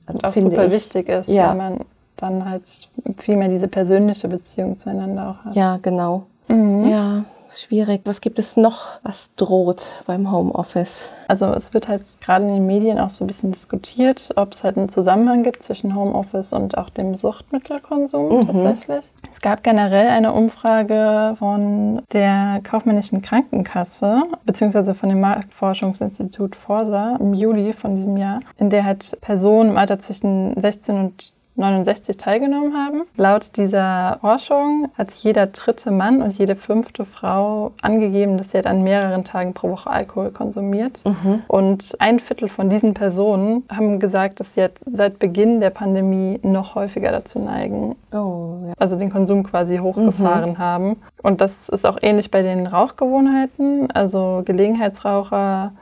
also 0.04 0.18
Und 0.18 0.24
auch 0.24 0.36
super 0.36 0.66
ich, 0.66 0.72
wichtig 0.72 1.08
ist, 1.08 1.30
ja. 1.30 1.48
weil 1.48 1.56
man 1.56 1.80
dann 2.16 2.48
halt 2.48 2.88
viel 3.16 3.36
mehr 3.36 3.48
diese 3.48 3.68
persönliche 3.68 4.28
Beziehung 4.28 4.78
zueinander 4.78 5.30
auch 5.30 5.44
hat. 5.46 5.56
Ja, 5.56 5.78
genau. 5.80 6.26
Mhm. 6.50 6.88
Ja, 6.88 7.24
schwierig. 7.50 8.02
Was 8.04 8.20
gibt 8.20 8.38
es 8.38 8.56
noch, 8.56 8.86
was 9.02 9.34
droht 9.36 9.86
beim 10.06 10.30
Homeoffice? 10.30 11.10
Also 11.28 11.46
es 11.46 11.72
wird 11.74 11.88
halt 11.88 12.02
gerade 12.20 12.44
in 12.44 12.54
den 12.54 12.66
Medien 12.66 12.98
auch 12.98 13.10
so 13.10 13.24
ein 13.24 13.26
bisschen 13.26 13.52
diskutiert, 13.52 14.30
ob 14.36 14.52
es 14.52 14.64
halt 14.64 14.76
einen 14.76 14.88
Zusammenhang 14.88 15.42
gibt 15.42 15.62
zwischen 15.62 15.94
Homeoffice 15.94 16.52
und 16.52 16.76
auch 16.76 16.90
dem 16.90 17.14
Suchtmittelkonsum 17.14 18.40
mhm. 18.40 18.46
tatsächlich. 18.46 19.12
Es 19.30 19.40
gab 19.40 19.62
generell 19.62 20.08
eine 20.08 20.32
Umfrage 20.32 21.34
von 21.38 22.02
der 22.12 22.60
kaufmännischen 22.62 23.22
Krankenkasse 23.22 24.22
beziehungsweise 24.44 24.94
von 24.94 25.08
dem 25.08 25.20
Marktforschungsinstitut 25.20 26.56
Forsa 26.56 27.16
im 27.20 27.34
Juli 27.34 27.72
von 27.72 27.94
diesem 27.94 28.16
Jahr, 28.16 28.40
in 28.58 28.70
der 28.70 28.84
halt 28.84 29.18
Personen 29.20 29.70
im 29.70 29.76
Alter 29.76 29.98
zwischen 29.98 30.58
16 30.58 30.96
und 30.96 31.32
69 31.60 32.16
teilgenommen 32.16 32.74
haben. 32.74 33.02
Laut 33.16 33.56
dieser 33.56 34.18
Forschung 34.20 34.88
hat 34.96 35.12
jeder 35.12 35.46
dritte 35.46 35.90
Mann 35.90 36.22
und 36.22 36.36
jede 36.36 36.56
fünfte 36.56 37.04
Frau 37.04 37.72
angegeben, 37.80 38.38
dass 38.38 38.50
sie 38.50 38.56
halt 38.56 38.66
an 38.66 38.82
mehreren 38.82 39.24
Tagen 39.24 39.54
pro 39.54 39.70
Woche 39.70 39.90
Alkohol 39.90 40.30
konsumiert. 40.30 41.02
Mhm. 41.04 41.42
Und 41.46 41.96
ein 41.98 42.18
Viertel 42.18 42.48
von 42.48 42.68
diesen 42.70 42.94
Personen 42.94 43.64
haben 43.70 44.00
gesagt, 44.00 44.40
dass 44.40 44.54
sie 44.54 44.62
halt 44.62 44.80
seit 44.86 45.18
Beginn 45.18 45.60
der 45.60 45.70
Pandemie 45.70 46.40
noch 46.42 46.74
häufiger 46.74 47.12
dazu 47.12 47.38
neigen. 47.38 47.96
Oh, 48.12 48.66
ja. 48.66 48.72
Also 48.78 48.96
den 48.96 49.10
Konsum 49.10 49.44
quasi 49.44 49.78
hochgefahren 49.78 50.52
mhm. 50.52 50.58
haben. 50.58 50.96
Und 51.22 51.40
das 51.40 51.68
ist 51.68 51.86
auch 51.86 51.98
ähnlich 52.00 52.30
bei 52.30 52.42
den 52.42 52.66
Rauchgewohnheiten. 52.66 53.90
Also 53.90 54.42
Gelegenheitsraucher, 54.44 55.72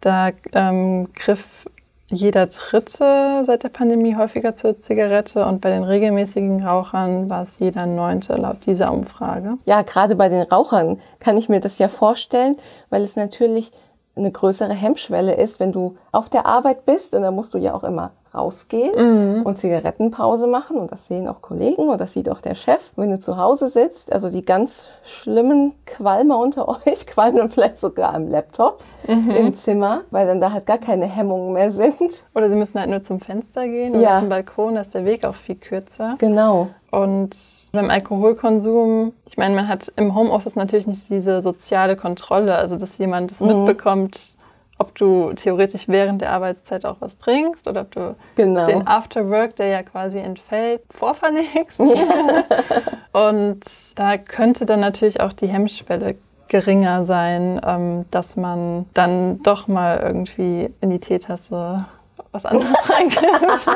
da 0.00 0.30
ähm, 0.52 1.08
griff 1.14 1.66
jeder 2.08 2.46
Dritte 2.46 3.42
seit 3.42 3.64
der 3.64 3.68
Pandemie 3.68 4.14
häufiger 4.14 4.54
zur 4.54 4.80
Zigarette 4.80 5.44
und 5.44 5.60
bei 5.60 5.70
den 5.70 5.82
regelmäßigen 5.82 6.64
Rauchern 6.64 7.28
war 7.28 7.42
es 7.42 7.58
jeder 7.58 7.86
Neunte 7.86 8.34
laut 8.36 8.64
dieser 8.66 8.92
Umfrage. 8.92 9.58
Ja, 9.64 9.82
gerade 9.82 10.14
bei 10.14 10.28
den 10.28 10.42
Rauchern 10.42 11.00
kann 11.18 11.36
ich 11.36 11.48
mir 11.48 11.60
das 11.60 11.78
ja 11.78 11.88
vorstellen, 11.88 12.56
weil 12.90 13.02
es 13.02 13.16
natürlich 13.16 13.72
eine 14.14 14.30
größere 14.30 14.72
Hemmschwelle 14.72 15.34
ist, 15.34 15.60
wenn 15.60 15.72
du 15.72 15.96
auf 16.12 16.28
der 16.28 16.46
Arbeit 16.46 16.86
bist 16.86 17.14
und 17.14 17.22
da 17.22 17.30
musst 17.30 17.54
du 17.54 17.58
ja 17.58 17.74
auch 17.74 17.84
immer 17.84 18.12
rausgehen 18.36 19.38
mhm. 19.38 19.42
und 19.42 19.58
Zigarettenpause 19.58 20.46
machen 20.46 20.76
und 20.76 20.92
das 20.92 21.06
sehen 21.08 21.28
auch 21.28 21.42
Kollegen 21.42 21.88
und 21.88 22.00
das 22.00 22.12
sieht 22.12 22.28
auch 22.28 22.40
der 22.40 22.54
Chef. 22.54 22.92
Wenn 22.96 23.10
du 23.10 23.18
zu 23.18 23.36
Hause 23.36 23.68
sitzt, 23.68 24.12
also 24.12 24.28
die 24.30 24.44
ganz 24.44 24.88
schlimmen 25.04 25.72
Qualmer 25.86 26.38
unter 26.38 26.68
euch 26.86 27.06
qualmen 27.06 27.50
vielleicht 27.50 27.78
sogar 27.78 28.14
am 28.14 28.28
Laptop 28.28 28.82
mhm. 29.06 29.30
im 29.30 29.56
Zimmer, 29.56 30.02
weil 30.10 30.26
dann 30.26 30.40
da 30.40 30.52
halt 30.52 30.66
gar 30.66 30.78
keine 30.78 31.06
Hemmungen 31.06 31.52
mehr 31.52 31.70
sind. 31.70 31.96
Oder 32.34 32.48
sie 32.48 32.56
müssen 32.56 32.78
halt 32.78 32.90
nur 32.90 33.02
zum 33.02 33.20
Fenster 33.20 33.66
gehen 33.66 33.94
oder 33.94 34.02
ja. 34.02 34.20
den 34.20 34.28
Balkon, 34.28 34.74
da 34.74 34.80
ist 34.80 34.94
der 34.94 35.04
Weg 35.04 35.24
auch 35.24 35.34
viel 35.34 35.56
kürzer. 35.56 36.16
Genau. 36.18 36.68
Und 36.90 37.68
beim 37.72 37.90
Alkoholkonsum, 37.90 39.12
ich 39.26 39.36
meine, 39.36 39.54
man 39.54 39.68
hat 39.68 39.92
im 39.96 40.14
Homeoffice 40.14 40.56
natürlich 40.56 40.86
nicht 40.86 41.10
diese 41.10 41.42
soziale 41.42 41.96
Kontrolle, 41.96 42.54
also 42.54 42.76
dass 42.76 42.96
jemand 42.98 43.32
das 43.32 43.40
mhm. 43.40 43.48
mitbekommt, 43.48 44.35
ob 44.78 44.94
du 44.94 45.32
theoretisch 45.34 45.88
während 45.88 46.20
der 46.20 46.32
Arbeitszeit 46.32 46.84
auch 46.84 46.96
was 47.00 47.16
trinkst 47.16 47.66
oder 47.68 47.82
ob 47.82 47.90
du 47.92 48.14
Genau. 48.34 48.64
den 48.66 48.86
Afterwork, 48.86 49.56
der 49.56 49.68
ja 49.68 49.82
quasi 49.82 50.18
entfällt, 50.18 50.82
vorverlegst. 50.90 51.80
Und 53.12 53.60
da 53.98 54.18
könnte 54.18 54.66
dann 54.66 54.80
natürlich 54.80 55.20
auch 55.20 55.32
die 55.32 55.46
Hemmschwelle 55.46 56.16
geringer 56.48 57.04
sein, 57.04 57.60
ähm, 57.66 58.04
dass 58.10 58.36
man 58.36 58.86
dann 58.94 59.42
doch 59.42 59.66
mal 59.66 59.98
irgendwie 59.98 60.70
in 60.80 60.90
die 60.90 61.00
Teetasse 61.00 61.86
was 62.32 62.44
anderes 62.44 62.90
reinkippt. 62.90 63.66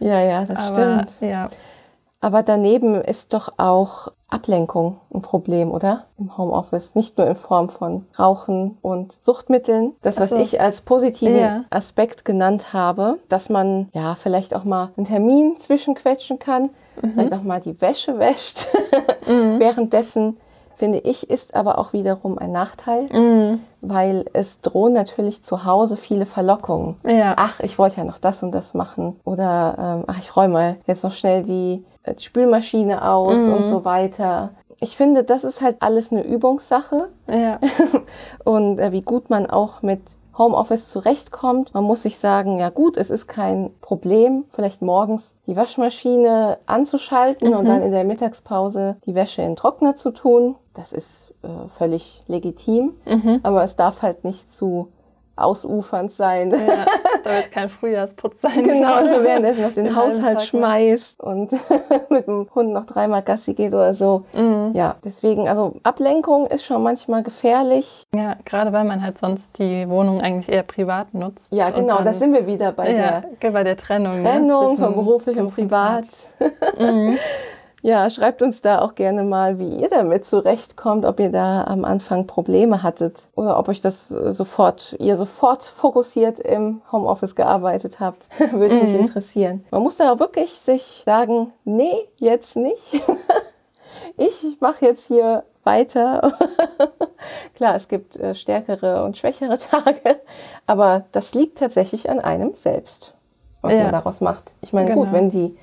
Ja, 0.00 0.20
ja, 0.20 0.44
das 0.44 0.68
Aber, 0.72 0.74
stimmt. 1.06 1.12
Ja. 1.20 1.48
Aber 2.20 2.42
daneben 2.42 2.94
ist 3.00 3.32
doch 3.32 3.52
auch 3.58 4.08
Ablenkung 4.28 4.98
ein 5.22 5.28
Problem, 5.28 5.70
oder? 5.70 6.04
Im 6.18 6.36
Homeoffice. 6.36 6.94
Nicht 6.94 7.16
nur 7.16 7.26
in 7.26 7.36
Form 7.36 7.68
von 7.70 8.04
Rauchen 8.18 8.76
und 8.82 9.12
Suchtmitteln. 9.22 9.92
Das, 10.02 10.18
was 10.20 10.30
so. 10.30 10.36
ich 10.36 10.60
als 10.60 10.80
positiven 10.82 11.38
Ja. 11.38 11.64
Aspekt 11.70 12.24
genannt 12.24 12.72
habe, 12.72 13.18
dass 13.28 13.48
man 13.48 13.88
ja 13.92 14.14
vielleicht 14.16 14.54
auch 14.54 14.64
mal 14.64 14.90
einen 14.96 15.06
Termin 15.06 15.56
zwischenquetschen 15.58 16.38
kann, 16.38 16.70
Mhm. 17.00 17.12
vielleicht 17.12 17.32
auch 17.32 17.42
mal 17.42 17.60
die 17.60 17.80
Wäsche 17.80 18.18
wäscht. 18.18 18.66
Währenddessen, 19.26 20.36
finde 20.74 20.98
ich, 20.98 21.30
ist 21.30 21.54
aber 21.54 21.78
auch 21.78 21.92
wiederum 21.92 22.38
ein 22.38 22.52
Nachteil, 22.52 23.04
Mhm. 23.12 23.60
weil 23.80 24.24
es 24.32 24.60
drohen 24.60 24.92
natürlich 24.92 25.42
zu 25.42 25.64
Hause 25.64 25.96
viele 25.96 26.26
Verlockungen 26.26 26.96
Ja. 27.04 27.34
ach, 27.36 27.60
ich 27.60 27.78
wollte 27.78 27.98
ja 27.98 28.04
noch 28.04 28.18
das 28.18 28.42
und 28.42 28.52
das 28.52 28.74
machen. 28.74 29.18
Oder 29.24 29.76
ähm, 29.78 30.04
ach, 30.06 30.18
ich 30.18 30.36
räume 30.36 30.76
jetzt 30.86 31.04
noch 31.04 31.12
schnell 31.12 31.42
die 31.44 31.84
äh, 32.04 32.18
Spülmaschine 32.18 33.08
aus 33.08 33.40
Mhm. 33.40 33.52
und 33.54 33.62
so 33.64 33.84
weiter. 33.84 34.50
Ich 34.82 34.96
finde, 34.96 35.22
das 35.22 35.44
ist 35.44 35.60
halt 35.60 35.76
alles 35.78 36.10
eine 36.10 36.24
Übungssache 36.24 37.08
ja. 37.28 37.60
und 38.44 38.80
äh, 38.80 38.90
wie 38.90 39.02
gut 39.02 39.30
man 39.30 39.46
auch 39.48 39.82
mit 39.82 40.00
Homeoffice 40.36 40.88
zurechtkommt. 40.88 41.72
Man 41.72 41.84
muss 41.84 42.02
sich 42.02 42.18
sagen, 42.18 42.58
ja 42.58 42.70
gut, 42.70 42.96
es 42.96 43.10
ist 43.10 43.28
kein 43.28 43.70
Problem, 43.80 44.44
vielleicht 44.52 44.82
morgens 44.82 45.34
die 45.46 45.54
Waschmaschine 45.54 46.58
anzuschalten 46.66 47.54
und 47.54 47.66
dann 47.66 47.82
in 47.82 47.92
der 47.92 48.04
Mittagspause 48.04 48.96
die 49.06 49.14
Wäsche 49.14 49.42
in 49.42 49.50
den 49.50 49.56
Trockner 49.56 49.94
zu 49.94 50.10
tun. 50.10 50.56
Das 50.74 50.92
ist 50.92 51.32
äh, 51.42 51.68
völlig 51.76 52.22
legitim, 52.26 52.94
aber 53.42 53.62
es 53.62 53.76
darf 53.76 54.02
halt 54.02 54.24
nicht 54.24 54.52
zu 54.52 54.88
ausufernd 55.42 56.12
sein. 56.12 56.50
ja. 56.50 56.56
Das 57.14 57.24
soll 57.24 57.32
jetzt 57.34 57.52
kein 57.52 57.68
Frühjahrsputz 57.68 58.40
sein. 58.40 58.62
Genau, 58.64 58.94
also 58.94 59.22
während 59.22 59.44
er 59.44 59.54
noch 59.54 59.72
den 59.72 59.94
Haushalt 59.94 60.38
Tag 60.38 60.42
schmeißt 60.42 61.20
und 61.20 61.52
mit 62.10 62.26
dem 62.26 62.48
Hund 62.54 62.72
noch 62.72 62.86
dreimal 62.86 63.22
Gassi 63.22 63.54
geht 63.54 63.72
oder 63.74 63.94
so. 63.94 64.24
Mhm. 64.32 64.70
Ja, 64.74 64.96
deswegen, 65.04 65.48
also 65.48 65.74
Ablenkung 65.82 66.46
ist 66.46 66.64
schon 66.64 66.82
manchmal 66.82 67.22
gefährlich. 67.22 68.04
Ja, 68.14 68.36
gerade 68.44 68.72
weil 68.72 68.84
man 68.84 69.02
halt 69.02 69.18
sonst 69.18 69.58
die 69.58 69.88
Wohnung 69.88 70.20
eigentlich 70.20 70.48
eher 70.48 70.62
privat 70.62 71.14
nutzt. 71.14 71.52
Ja, 71.52 71.70
genau, 71.70 71.96
dann- 71.96 72.04
da 72.06 72.12
sind 72.12 72.32
wir 72.32 72.46
wieder 72.46 72.72
bei 72.72 72.90
ja, 72.92 73.22
der 73.42 73.50
bei 73.50 73.64
der 73.64 73.76
Trennung. 73.76 74.12
ne, 74.12 74.22
Trennung 74.22 74.76
von 74.76 74.76
zwischen 74.76 74.94
beruflich 74.94 75.36
und 75.38 75.54
privat. 75.54 76.04
Mhm. 76.78 77.18
Ja, 77.84 78.08
schreibt 78.10 78.42
uns 78.42 78.62
da 78.62 78.80
auch 78.80 78.94
gerne 78.94 79.24
mal, 79.24 79.58
wie 79.58 79.68
ihr 79.80 79.88
damit 79.90 80.24
zurechtkommt, 80.24 81.04
ob 81.04 81.18
ihr 81.18 81.30
da 81.32 81.64
am 81.64 81.84
Anfang 81.84 82.28
Probleme 82.28 82.84
hattet 82.84 83.22
oder 83.34 83.58
ob 83.58 83.68
euch 83.68 83.80
das 83.80 84.08
sofort, 84.08 84.94
ihr 85.00 85.16
sofort 85.16 85.64
fokussiert 85.64 86.38
im 86.38 86.80
Homeoffice 86.92 87.34
gearbeitet 87.34 87.98
habt. 87.98 88.22
Würde 88.52 88.76
mich 88.82 88.94
interessieren. 88.94 89.64
Man 89.72 89.82
muss 89.82 89.96
da 89.96 90.12
auch 90.12 90.20
wirklich 90.20 90.50
sich 90.52 91.02
sagen, 91.04 91.52
nee, 91.64 91.92
jetzt 92.18 92.54
nicht. 92.54 93.02
ich 94.16 94.56
mache 94.60 94.84
jetzt 94.84 95.08
hier 95.08 95.42
weiter. 95.64 96.32
Klar, 97.56 97.74
es 97.74 97.88
gibt 97.88 98.16
äh, 98.16 98.36
stärkere 98.36 99.02
und 99.04 99.16
schwächere 99.18 99.58
Tage, 99.58 100.20
aber 100.68 101.04
das 101.10 101.34
liegt 101.34 101.58
tatsächlich 101.58 102.08
an 102.08 102.20
einem 102.20 102.54
selbst, 102.54 103.12
was 103.60 103.72
Ja. 103.72 103.82
man 103.84 103.92
daraus 103.92 104.20
macht. 104.20 104.52
Ich 104.60 104.72
meine, 104.72 104.86
Genau. 104.90 105.02
gut, 105.04 105.12
wenn 105.12 105.30
die 105.30 105.56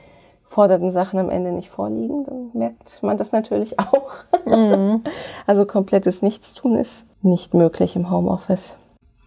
forderten 0.50 0.92
Sachen 0.92 1.20
am 1.20 1.30
Ende 1.30 1.52
nicht 1.52 1.70
vorliegen, 1.70 2.26
dann 2.26 2.50
merkt 2.54 3.02
man 3.04 3.18
das 3.18 3.32
natürlich 3.32 3.80
auch. 3.80 4.12
Mhm. 4.46 5.04
Also 5.48 5.66
komplettes 5.66 6.22
Nichtstun 6.22 6.76
ist 6.76 7.06
nicht 7.22 7.54
möglich 7.54 7.96
im 7.96 8.10
Homeoffice. 8.12 8.76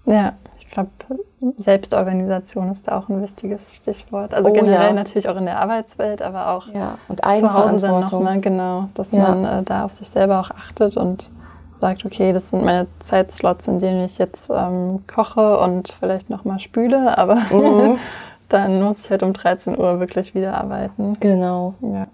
Ja, 0.04 0.32
ich 0.58 0.68
glaube, 0.70 0.90
Selbstorganisation 1.58 2.70
ist 2.70 2.88
da 2.88 2.98
auch 2.98 3.08
ein 3.08 3.22
wichtiges 3.22 3.74
Stichwort. 3.76 4.34
Also 4.34 4.50
Oh, 4.50 4.52
generell 4.52 4.88
ja. 4.88 4.92
natürlich 4.92 5.28
auch 5.28 5.36
in 5.36 5.44
der 5.46 5.60
Arbeitswelt, 5.60 6.22
aber 6.22 6.48
auch 6.50 6.66
Ja, 6.68 6.98
und 7.08 7.20
zu 7.38 7.52
Hause 7.52 7.80
dann 7.80 8.00
nochmal, 8.00 8.40
genau, 8.40 8.88
dass 8.94 9.12
Ja. 9.12 9.34
man 9.34 9.44
äh, 9.44 9.62
da 9.62 9.84
auf 9.84 9.92
sich 9.92 10.08
selber 10.08 10.40
auch 10.40 10.50
achtet 10.50 10.96
und 10.96 11.30
sagt, 11.80 12.04
okay, 12.04 12.32
das 12.32 12.50
sind 12.50 12.64
meine 12.64 12.86
Zeitslots, 13.00 13.66
in 13.68 13.78
denen 13.80 14.04
ich 14.04 14.18
jetzt 14.18 14.50
ähm, 14.54 15.04
koche 15.12 15.58
und 15.58 15.92
vielleicht 15.98 16.30
nochmal 16.30 16.58
spüle, 16.58 17.16
aber 17.18 17.36
Mhm. 17.50 17.98
dann 18.52 18.82
muss 18.82 19.04
ich 19.04 19.10
halt 19.10 19.22
um 19.22 19.32
13 19.32 19.78
Uhr 19.78 20.00
wirklich 20.00 20.34
wieder 20.34 20.54
arbeiten. 20.54 21.16
Genau. 21.20 21.74
Ja. 21.80 22.06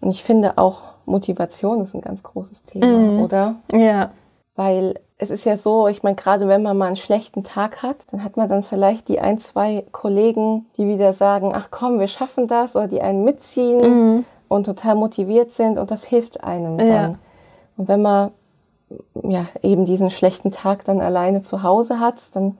Und 0.00 0.10
ich 0.10 0.22
finde 0.22 0.58
auch 0.58 0.80
Motivation 1.06 1.82
ist 1.82 1.94
ein 1.94 2.00
ganz 2.00 2.22
großes 2.22 2.64
Thema, 2.64 2.86
Mhm. 2.86 3.22
oder? 3.22 3.56
Ja, 3.72 4.10
Weil 4.56 5.00
es 5.18 5.30
ist 5.30 5.44
ja 5.44 5.56
so, 5.56 5.88
ich 5.88 6.02
meine, 6.04 6.14
gerade 6.14 6.46
wenn 6.46 6.62
man 6.62 6.76
mal 6.78 6.86
einen 6.86 6.94
schlechten 6.96 7.42
Tag 7.42 7.82
hat, 7.82 8.06
dann 8.12 8.22
hat 8.22 8.36
man 8.36 8.48
dann 8.48 8.62
vielleicht 8.62 9.08
die 9.08 9.18
ein, 9.20 9.38
zwei 9.40 9.84
Kollegen, 9.90 10.66
die 10.76 10.86
wieder 10.86 11.12
sagen, 11.12 11.50
ach 11.54 11.68
komm, 11.72 11.98
wir 11.98 12.06
schaffen 12.08 12.46
das, 12.46 12.76
oder 12.76 12.86
die 12.86 13.02
einen 13.02 13.24
mitziehen 13.24 14.24
und 14.48 14.64
total 14.64 14.94
motiviert 14.94 15.50
sind 15.50 15.76
und 15.78 15.90
das 15.90 16.04
hilft 16.04 16.44
einem 16.44 16.78
dann. 16.78 16.86
Ja. 16.88 17.14
Und 17.76 17.88
wenn 17.88 18.00
man 18.02 18.30
ja 19.24 19.46
eben 19.62 19.86
diesen 19.86 20.10
schlechten 20.10 20.52
Tag 20.52 20.84
dann 20.84 21.00
alleine 21.00 21.42
zu 21.42 21.64
Hause 21.64 21.98
hat, 21.98 22.34
dann 22.36 22.56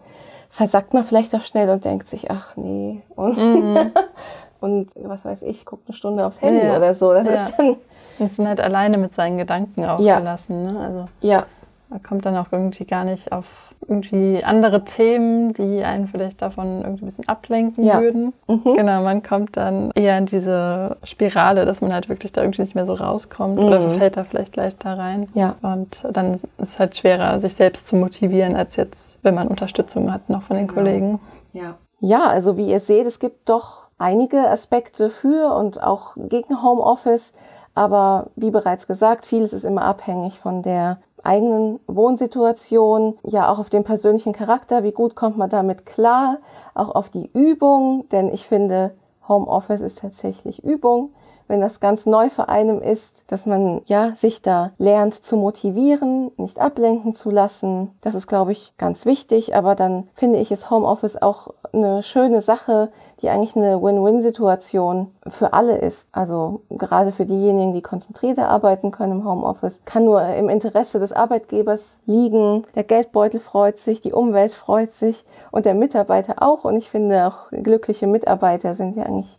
versackt 0.55 0.95
man 0.95 1.03
vielleicht 1.03 1.35
auch 1.35 1.43
schnell 1.43 1.69
und 1.69 1.85
denkt 1.85 2.07
sich, 2.07 2.31
ach 2.31 2.57
nee, 2.57 3.03
und, 3.17 3.37
und 4.61 4.90
was 5.03 5.25
weiß 5.25 5.43
ich, 5.43 5.64
guckt 5.67 5.88
eine 5.88 5.97
Stunde 5.97 6.25
aufs 6.25 6.40
Handy 6.40 6.64
Ja. 6.64 6.77
oder 6.77 6.95
so. 6.95 7.12
Das 7.12 7.27
Ja. 7.27 7.35
ist 7.35 7.55
dann, 7.59 7.77
ist 8.21 8.38
dann 8.38 8.47
halt 8.47 8.61
alleine 8.61 8.97
mit 8.97 9.14
seinen 9.17 9.37
Gedanken 9.37 9.85
auch 9.85 9.99
Ja. 9.99 10.21
gelassen. 10.21 10.62
Ne? 10.73 10.79
Also 10.79 11.05
ja, 11.23 11.47
Man 11.94 12.02
kommt 12.02 12.26
dann 12.26 12.37
auch 12.37 12.48
irgendwie 12.50 12.87
gar 12.87 13.04
nicht 13.04 13.30
auf 13.30 13.72
irgendwie 13.87 14.42
andere 14.42 14.83
Themen, 14.85 15.52
die 15.52 15.85
einen 15.85 16.09
vielleicht 16.09 16.42
davon 16.42 16.80
irgendwie 16.83 17.04
ein 17.04 17.07
bisschen 17.07 17.28
ablenken 17.28 17.85
Ja. 17.85 18.00
würden. 18.00 18.33
Genau, 18.48 19.00
man 19.04 19.22
kommt 19.22 19.57
dann 19.57 19.92
eher 19.94 20.18
in 20.18 20.26
diese 20.26 20.96
Spirale, 21.04 21.64
dass 21.66 21.83
man 21.83 21.92
halt 21.92 22.09
wirklich 22.09 22.33
da 22.33 22.40
irgendwie 22.42 22.62
nicht 22.62 22.74
mehr 22.74 22.85
so 22.85 22.94
rauskommt 22.94 23.61
oder 23.61 23.78
Mhm. 23.78 23.90
fällt 23.90 24.16
da 24.16 24.24
vielleicht 24.24 24.57
leichter 24.57 24.98
rein. 24.98 25.28
ja. 25.35 25.54
Und 25.62 26.04
dann 26.11 26.35
ist 26.35 26.48
es 26.59 26.80
halt 26.80 26.96
schwerer, 26.96 27.38
sich 27.38 27.54
selbst 27.54 27.87
zu 27.87 27.94
motivieren, 27.94 28.57
als 28.57 28.74
jetzt, 28.74 29.20
wenn 29.22 29.37
man 29.37 29.46
Unterstützung 29.46 30.12
hat 30.12 30.28
noch 30.28 30.42
von 30.42 30.57
den 30.57 30.66
Kollegen. 30.66 31.20
Ja. 31.52 31.74
ja, 32.00 32.24
also 32.26 32.57
wie 32.57 32.66
ihr 32.70 32.80
seht, 32.80 33.07
es 33.07 33.20
gibt 33.20 33.48
doch 33.48 33.85
einige 33.98 34.50
Aspekte 34.50 35.11
für 35.11 35.54
und 35.54 35.80
auch 35.80 36.14
gegen 36.16 36.61
Homeoffice. 36.61 37.33
Aber 37.76 38.30
wie 38.35 38.50
bereits 38.50 38.88
gesagt, 38.88 39.26
vieles 39.26 39.52
ist 39.52 39.64
immer 39.64 39.83
abhängig 39.83 40.40
von 40.40 40.62
der 40.62 40.98
eigenen 41.25 41.81
Wohnsituation, 41.87 43.19
ja 43.23 43.51
auch 43.51 43.59
auf 43.59 43.71
den 43.71 43.85
persönlichen 43.85 44.33
Charakter, 44.33 44.83
wie 44.83 44.93
gut 44.93 45.15
kommt 45.15 45.37
man 45.37 45.51
damit 45.51 45.87
klar, 45.87 46.39
auch 46.75 46.95
auf 46.95 47.11
die 47.11 47.31
Übung, 47.33 48.09
denn 48.11 48.33
ich 48.33 48.47
finde, 48.47 48.95
Homeoffice 49.29 49.81
ist 49.81 49.99
tatsächlich 49.99 50.63
Übung. 50.63 51.11
Wenn 51.48 51.61
das 51.61 51.80
ganz 51.80 52.07
neu 52.07 52.30
für 52.30 52.48
einem 52.48 52.80
ist, 52.80 53.24
dass 53.26 53.46
man 53.46 53.83
ja 53.87 54.12
sich 54.16 54.42
da 54.42 54.72
lernt 54.78 55.14
zu 55.14 55.37
motivieren, 55.37 56.30
nicht 56.37 56.59
ablenken 56.59 57.14
zu 57.14 57.30
lassen, 57.30 57.90
das 58.00 58.14
ist 58.14 58.26
glaube 58.26 58.52
ich 58.52 58.74
ganz 58.78 59.07
wichtig, 59.07 59.54
aber 59.54 59.74
dann 59.74 60.09
finde 60.14 60.38
ich 60.38 60.50
ist 60.50 60.70
Homeoffice 60.70 61.20
auch 61.20 61.48
eine 61.74 62.02
schöne 62.02 62.40
Sache, 62.40 62.90
die 63.20 63.28
eigentlich 63.28 63.57
eine 63.57 63.83
Win-Win-Situation 63.83 65.09
für 65.26 65.52
alle 65.52 65.78
ist. 65.78 66.09
Also 66.12 66.62
gerade 66.70 67.12
für 67.12 67.26
diejenigen, 67.26 67.72
die 67.72 67.83
konzentrierter 67.83 68.48
arbeiten 68.48 68.90
können 68.90 69.20
im 69.20 69.28
Homeoffice, 69.28 69.80
kann 69.85 70.04
nur 70.04 70.22
im 70.22 70.48
Interesse 70.48 70.98
des 70.98 71.12
Arbeitgebers 71.12 71.98
liegen. 72.07 72.64
Der 72.74 72.85
Geldbeutel 72.85 73.40
freut 73.40 73.78
sich, 73.78 74.00
die 74.00 74.12
Umwelt 74.12 74.52
freut 74.52 74.92
sich 74.92 75.24
und 75.50 75.66
der 75.66 75.74
Mitarbeiter 75.74 76.42
auch. 76.42 76.64
Und 76.64 76.76
ich 76.76 76.90
finde 76.90 77.26
auch 77.26 77.50
glückliche 77.50 78.07
Mitarbeiter 78.07 78.74
sind 78.74 78.96
ja 78.96 79.04
eigentlich 79.04 79.38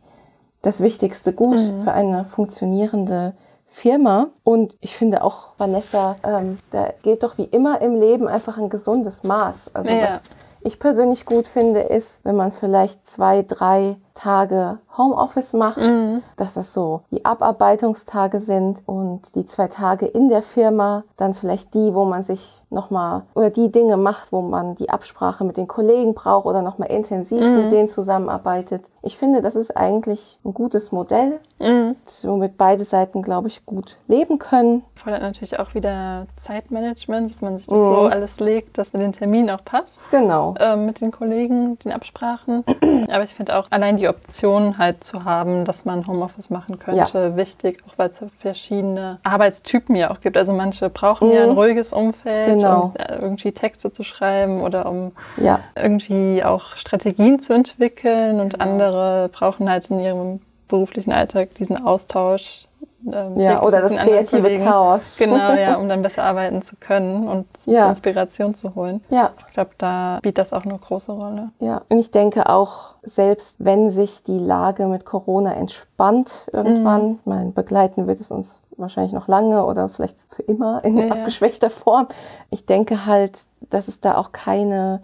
das 0.66 0.82
wichtigste 0.82 1.32
Gut 1.34 1.60
für 1.84 1.92
eine 1.94 2.26
funktionierende 2.26 3.34
Firma. 3.68 4.28
Und 4.44 4.78
ich 4.82 4.96
finde 4.96 5.24
auch, 5.24 5.54
Vanessa, 5.58 6.16
ähm, 6.24 6.58
da 6.72 6.94
gilt 7.04 7.24
doch 7.24 7.38
wie 7.38 7.44
immer 7.44 7.82
im 7.82 7.96
Leben 7.96 8.28
einfach 8.28 8.58
ein 8.58 8.70
gesundes 8.70 9.24
Maß. 9.24 9.72
Also 9.74 9.90
Ja. 9.90 10.04
was 10.04 10.22
ich 10.62 10.80
persönlich 10.80 11.26
gut 11.26 11.46
finde, 11.48 11.82
ist, 11.82 12.24
wenn 12.26 12.36
man 12.36 12.52
vielleicht 12.52 13.06
zwei, 13.06 13.44
drei 13.44 13.98
Tage 14.16 14.80
Homeoffice 14.98 15.54
macht, 15.54 15.78
Mhm. 15.78 16.24
dass 16.38 16.56
das 16.56 16.74
so 16.74 17.02
die 17.12 17.24
Abarbeitungstage 17.26 18.40
sind 18.40 18.82
und 18.88 19.36
die 19.36 19.46
zwei 19.46 19.68
Tage 19.68 20.06
in 20.06 20.30
der 20.30 20.42
Firma 20.42 21.04
dann 21.18 21.34
vielleicht 21.34 21.74
die, 21.74 21.94
wo 21.94 22.06
man 22.06 22.24
sich 22.24 22.62
nochmal 22.72 23.24
oder 23.36 23.50
die 23.52 23.72
Dinge 23.72 23.96
macht, 23.98 24.32
wo 24.32 24.42
man 24.42 24.76
die 24.76 24.90
Absprache 24.90 25.44
mit 25.44 25.56
den 25.58 25.68
Kollegen 25.68 26.14
braucht 26.14 26.46
oder 26.46 26.62
nochmal 26.62 26.90
intensiv 26.92 27.40
Mhm. 27.42 27.56
mit 27.64 27.72
denen 27.72 27.90
zusammenarbeitet. 27.90 28.84
Ich 29.02 29.18
finde, 29.18 29.42
das 29.42 29.56
ist 29.56 29.78
eigentlich 29.78 30.40
ein 30.44 30.54
gutes 30.54 30.92
Modell, 30.92 31.40
Mhm. 31.60 31.96
womit 32.24 32.58
beide 32.58 32.84
Seiten, 32.84 33.22
glaube 33.22 33.48
ich, 33.50 33.66
gut 33.66 33.98
leben 34.08 34.40
können. 34.40 34.84
Fordert 34.96 35.22
natürlich 35.22 35.60
auch 35.60 35.76
wieder 35.76 36.26
Zeitmanagement, 36.38 37.30
dass 37.30 37.42
man 37.42 37.58
sich 37.58 37.68
das 37.68 37.80
Mhm. 37.80 37.90
so 37.90 38.02
alles 38.08 38.40
legt, 38.40 38.78
dass 38.80 38.92
den 38.92 39.12
Termin 39.14 39.50
auch 39.52 39.64
passt. 39.64 40.00
Genau. 40.12 40.56
ähm, 40.60 40.86
mit 40.88 41.02
den 41.02 41.12
Kollegen, 41.12 41.78
den 41.80 41.92
Absprachen. 41.92 42.64
Aber 43.12 43.24
ich 43.24 43.34
finde 43.36 43.56
auch 43.58 43.68
allein 43.70 43.98
die 43.98 44.05
Option 44.08 44.78
halt 44.78 45.04
zu 45.04 45.24
haben, 45.26 45.66
dass 45.66 45.86
man 45.86 46.08
Homeoffice 46.08 46.50
machen 46.50 46.80
könnte, 46.80 47.36
wichtig, 47.38 47.80
auch 47.88 47.98
weil 47.98 48.10
es 48.10 48.22
verschiedene 48.40 49.20
Arbeitstypen 49.24 49.96
ja 49.96 50.12
auch 50.12 50.22
gibt. 50.22 50.38
Also 50.38 50.54
manche 50.54 50.90
brauchen 50.90 51.32
ja 51.32 51.44
ein 51.44 51.50
Mhm. 51.52 51.58
ruhiges 51.58 51.94
Umfeld, 51.94 52.58
Genau. 52.58 52.84
um 52.88 52.94
äh, 52.96 53.16
irgendwie 53.20 53.52
Texte 53.52 53.92
zu 53.92 54.04
schreiben 54.04 54.62
oder 54.62 54.86
um 54.86 55.12
Ja, 55.38 55.60
irgendwie 55.76 56.44
auch 56.44 56.76
Strategien 56.76 57.40
zu 57.40 57.54
entwickeln 57.54 58.40
und 58.40 58.54
Genau. 58.54 58.64
andere 58.64 59.30
brauchen 59.32 59.70
halt 59.70 59.90
in 59.90 60.00
ihrem 60.00 60.42
beruflichen 60.68 61.12
Alltag 61.12 61.54
diesen 61.56 61.84
Austausch. 61.86 62.66
Ähm, 63.12 63.40
ja 63.40 63.62
oder 63.64 63.82
das 63.82 63.92
kreative 63.96 64.42
Kollegen. 64.42 64.64
Chaos. 64.66 65.16
Genau, 65.20 65.54
ja, 65.54 65.76
um 65.76 65.88
dann 65.90 66.02
besser 66.02 66.24
arbeiten 66.24 66.62
zu 66.62 66.76
können 66.78 67.28
und 67.28 67.46
Ja. 67.66 67.90
Inspiration 67.90 68.54
zu 68.54 68.76
holen. 68.76 69.04
Ja, 69.10 69.32
Ich 69.48 69.54
glaube, 69.54 69.72
da 69.78 70.18
spielt 70.20 70.38
das 70.38 70.54
auch 70.54 70.64
eine 70.66 70.78
große 70.78 71.12
Rolle. 71.12 71.50
ja. 71.60 71.82
Und 71.90 72.00
ich 72.00 72.12
denke 72.12 72.50
auch, 72.50 72.96
selbst 73.04 73.58
wenn 73.60 73.90
sich 73.90 74.24
die 74.24 74.40
Lage 74.40 74.88
mit 74.88 75.06
Corona 75.06 75.54
entspannt 75.54 76.48
irgendwann, 76.52 77.04
Mhm. 77.08 77.16
ich 77.22 77.26
meine, 77.26 77.52
begleiten 77.52 78.08
wird 78.08 78.20
es 78.22 78.32
uns 78.32 78.62
wahrscheinlich 78.78 79.14
noch 79.14 79.28
lange 79.28 79.66
oder 79.66 79.88
vielleicht 79.90 80.18
für 80.30 80.42
immer 80.44 80.84
in 80.84 80.98
Ja. 80.98 81.08
abgeschwächter 81.14 81.70
Form. 81.70 82.08
Ich 82.50 82.66
denke 82.66 83.06
halt, 83.06 83.46
dass 83.70 83.88
es 83.88 84.02
da 84.02 84.18
auch 84.18 84.32
keine 84.34 85.02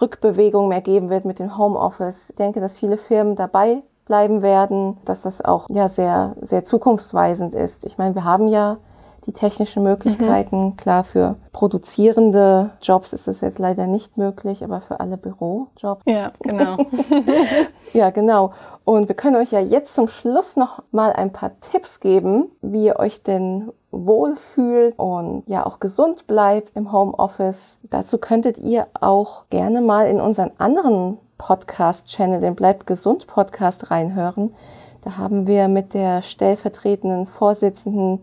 Rückbewegung 0.00 0.68
mehr 0.68 0.80
geben 0.80 1.10
wird 1.10 1.24
mit 1.24 1.38
dem 1.38 1.56
Homeoffice. 1.56 2.30
Ich 2.30 2.36
denke, 2.36 2.60
dass 2.60 2.78
viele 2.78 2.96
Firmen 2.96 3.36
dabei 3.36 3.82
bleiben 4.12 4.42
werden, 4.42 4.98
dass 5.06 5.22
das 5.22 5.42
auch 5.42 5.68
ja 5.70 5.88
sehr, 5.88 6.36
sehr 6.42 6.66
zukunftsweisend 6.66 7.54
ist. 7.54 7.86
Ich 7.86 7.96
meine, 7.96 8.14
wir 8.14 8.24
haben 8.24 8.46
ja 8.46 8.76
die 9.24 9.32
technischen 9.32 9.82
Möglichkeiten. 9.82 10.76
Klar, 10.76 11.04
für 11.04 11.36
produzierende 11.52 12.72
Jobs 12.82 13.14
ist 13.14 13.26
das 13.26 13.40
jetzt 13.40 13.58
leider 13.58 13.86
nicht 13.86 14.18
möglich, 14.18 14.62
aber 14.64 14.82
für 14.82 15.00
alle 15.00 15.16
Bürojobs. 15.16 16.02
Ja, 16.04 16.32
genau. 16.42 16.76
Ja, 17.94 18.08
genau. 18.08 18.52
Und 18.84 19.08
wir 19.08 19.14
können 19.14 19.36
euch 19.36 19.52
ja 19.52 19.60
jetzt 19.60 19.94
zum 19.94 20.08
Schluss 20.08 20.56
noch 20.56 20.82
mal 20.92 21.12
ein 21.12 21.30
paar 21.30 21.60
Tipps 21.60 22.00
geben, 22.00 22.46
wie 22.62 22.86
ihr 22.86 22.98
euch 22.98 23.22
denn 23.22 23.70
wohlfühlt 23.90 24.98
und 24.98 25.44
ja 25.46 25.66
auch 25.66 25.78
gesund 25.78 26.26
bleibt 26.26 26.74
im 26.74 26.90
Homeoffice. 26.90 27.76
Dazu 27.90 28.16
könntet 28.16 28.58
ihr 28.58 28.86
auch 28.98 29.44
gerne 29.50 29.82
mal 29.82 30.06
in 30.06 30.22
unseren 30.22 30.52
anderen 30.56 31.18
Podcast-Channel, 31.46 32.40
den 32.40 32.54
Bleibt 32.54 32.86
gesund 32.86 33.26
Podcast, 33.26 33.90
reinhören. 33.90 34.54
Da 35.02 35.16
haben 35.18 35.48
wir 35.48 35.66
mit 35.66 35.92
der 35.92 36.22
stellvertretenden 36.22 37.26
Vorsitzenden 37.26 38.22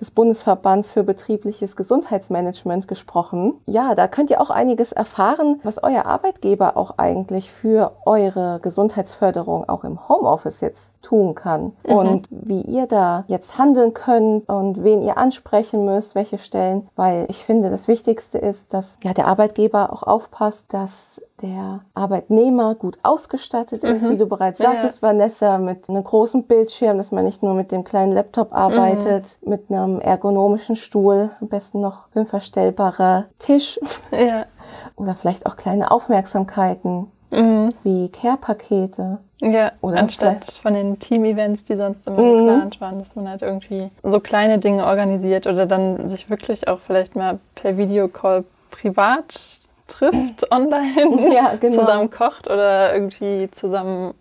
des 0.00 0.10
Bundesverbands 0.12 0.92
für 0.92 1.02
betriebliches 1.02 1.76
Gesundheitsmanagement 1.76 2.88
gesprochen. 2.88 3.60
Ja, 3.66 3.94
da 3.94 4.08
könnt 4.08 4.30
ihr 4.30 4.40
auch 4.40 4.48
einiges 4.48 4.92
erfahren, 4.92 5.60
was 5.62 5.82
euer 5.82 6.06
Arbeitgeber 6.06 6.78
auch 6.78 6.94
eigentlich 6.96 7.50
für 7.50 7.92
eure 8.06 8.60
Gesundheitsförderung 8.62 9.68
auch 9.68 9.84
im 9.84 10.08
Homeoffice 10.08 10.62
jetzt 10.62 10.94
tun 11.02 11.34
kann 11.34 11.72
Mhm. 11.86 11.94
und 11.94 12.28
wie 12.30 12.62
ihr 12.62 12.86
da 12.86 13.24
jetzt 13.26 13.58
handeln 13.58 13.92
könnt 13.92 14.48
und 14.48 14.82
wen 14.84 15.02
ihr 15.02 15.18
ansprechen 15.18 15.84
müsst, 15.84 16.14
welche 16.14 16.38
Stellen, 16.38 16.88
weil 16.96 17.26
ich 17.28 17.44
finde, 17.44 17.68
das 17.68 17.86
Wichtigste 17.86 18.38
ist, 18.38 18.72
dass 18.72 18.96
ja 19.04 19.12
der 19.12 19.26
Arbeitgeber 19.26 19.92
auch 19.92 20.04
aufpasst, 20.04 20.72
dass 20.72 21.20
der 21.42 21.80
Arbeitnehmer 21.94 22.74
gut 22.74 22.98
ausgestattet 23.02 23.84
ist, 23.84 24.02
Mhm. 24.02 24.10
wie 24.10 24.16
du 24.18 24.26
bereits 24.26 24.58
Ja, 24.58 24.72
sagtest, 24.72 25.02
Vanessa, 25.02 25.58
mit 25.58 25.88
einem 25.88 26.04
großen 26.04 26.44
Bildschirm, 26.44 26.98
dass 26.98 27.10
man 27.12 27.24
nicht 27.24 27.42
nur 27.42 27.54
mit 27.54 27.72
dem 27.72 27.84
kleinen 27.84 28.12
Laptop 28.12 28.52
arbeitet, 28.54 29.38
Mhm. 29.42 29.50
mit 29.50 29.70
einem 29.70 30.00
ergonomischen 30.00 30.76
Stuhl, 30.76 31.30
am 31.40 31.48
besten 31.48 31.80
noch 31.80 32.04
ein 32.14 32.26
verstellbarer 32.26 33.26
Tisch 33.38 33.78
ja. 34.12 34.44
oder 34.96 35.14
vielleicht 35.14 35.46
auch 35.46 35.56
kleine 35.56 35.90
Aufmerksamkeiten 35.90 37.10
Mhm. 37.32 37.74
wie 37.84 38.08
Care-Pakete. 38.08 39.18
Ja, 39.40 39.72
Oder 39.80 39.98
anstatt 39.98 40.44
von 40.62 40.74
den 40.74 40.98
Team-Events, 40.98 41.64
die 41.64 41.76
sonst 41.76 42.06
immer 42.08 42.20
Mhm. 42.20 42.38
geplant 42.46 42.80
waren, 42.80 42.98
dass 42.98 43.14
man 43.16 43.28
halt 43.28 43.42
irgendwie 43.42 43.90
so 44.02 44.20
kleine 44.20 44.58
Dinge 44.58 44.84
organisiert 44.84 45.46
oder 45.46 45.64
dann 45.66 46.08
sich 46.08 46.28
wirklich 46.28 46.68
auch 46.68 46.80
vielleicht 46.80 47.16
mal 47.16 47.38
per 47.54 47.76
Videocall 47.76 48.44
privat 48.70 49.60
trifft 49.90 50.50
online, 50.52 51.32
Ja, 51.34 51.54
genau. 51.60 51.80
zusammen 51.80 52.10
kocht 52.10 52.48
oder 52.48 52.94
irgendwie 52.94 53.50
zusammen 53.50 54.14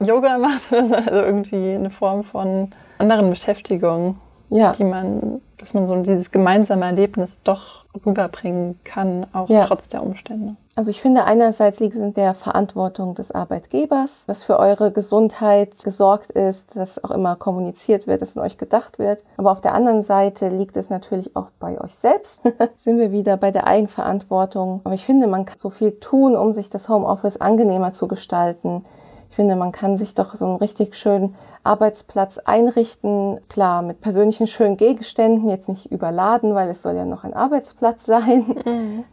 Yoga 0.00 0.38
macht 0.38 0.72
oder 0.72 0.84
so. 0.84 0.94
Also 0.94 1.10
irgendwie 1.12 1.74
eine 1.74 1.90
Form 1.90 2.24
von 2.24 2.70
anderen 2.98 3.30
Beschäftigung, 3.30 4.16
Ja, 4.48 4.72
die 4.72 4.84
man, 4.84 5.40
dass 5.58 5.74
man 5.74 5.86
so 5.86 6.00
dieses 6.02 6.30
gemeinsame 6.30 6.84
Erlebnis 6.86 7.40
doch 7.44 7.81
rüberbringen 8.06 8.78
kann, 8.84 9.26
auch 9.32 9.48
Ja. 9.48 9.66
trotz 9.66 9.88
der 9.88 10.02
Umstände. 10.02 10.56
also 10.76 10.90
ich 10.90 11.02
finde 11.02 11.24
einerseits 11.24 11.78
liegt 11.80 11.94
es 11.94 12.00
in 12.00 12.14
der 12.14 12.32
Verantwortung 12.34 13.14
des 13.14 13.30
Arbeitgebers, 13.30 14.24
dass 14.26 14.44
für 14.44 14.58
eure 14.58 14.90
Gesundheit 14.90 15.82
gesorgt 15.84 16.30
ist, 16.30 16.76
dass 16.76 17.02
auch 17.04 17.10
immer 17.10 17.36
kommuniziert 17.36 18.06
wird, 18.06 18.22
dass 18.22 18.36
an 18.36 18.42
euch 18.42 18.56
gedacht 18.56 18.98
wird. 18.98 19.22
Aber 19.36 19.52
auf 19.52 19.60
der 19.60 19.74
anderen 19.74 20.02
Seite 20.02 20.48
liegt 20.48 20.76
es 20.78 20.88
natürlich 20.88 21.36
auch 21.36 21.48
bei 21.60 21.78
euch 21.80 21.94
selbst. 21.94 22.40
Sind 22.78 22.98
wir 22.98 23.12
wieder 23.12 23.36
bei 23.36 23.50
der 23.50 23.66
Eigenverantwortung. 23.66 24.80
Aber 24.84 24.94
ich 24.94 25.04
finde, 25.04 25.26
man 25.26 25.44
kann 25.44 25.58
so 25.58 25.68
viel 25.70 25.92
tun, 25.92 26.34
um 26.36 26.52
sich 26.54 26.70
das 26.70 26.88
Homeoffice 26.88 27.40
angenehmer 27.40 27.92
zu 27.92 28.08
gestalten. 28.08 28.84
Ich 29.32 29.36
finde, 29.36 29.56
man 29.56 29.72
kann 29.72 29.96
sich 29.96 30.14
doch 30.14 30.34
so 30.34 30.44
einen 30.44 30.56
richtig 30.56 30.94
schönen 30.94 31.34
Arbeitsplatz 31.64 32.36
einrichten. 32.36 33.40
Klar, 33.48 33.80
mit 33.80 34.02
persönlichen 34.02 34.46
schönen 34.46 34.76
Gegenständen, 34.76 35.48
jetzt 35.48 35.70
nicht 35.70 35.90
überladen, 35.90 36.54
weil 36.54 36.68
es 36.68 36.82
soll 36.82 36.96
ja 36.96 37.06
noch 37.06 37.24
ein 37.24 37.32
Arbeitsplatz 37.32 38.04
sein. 38.06 38.44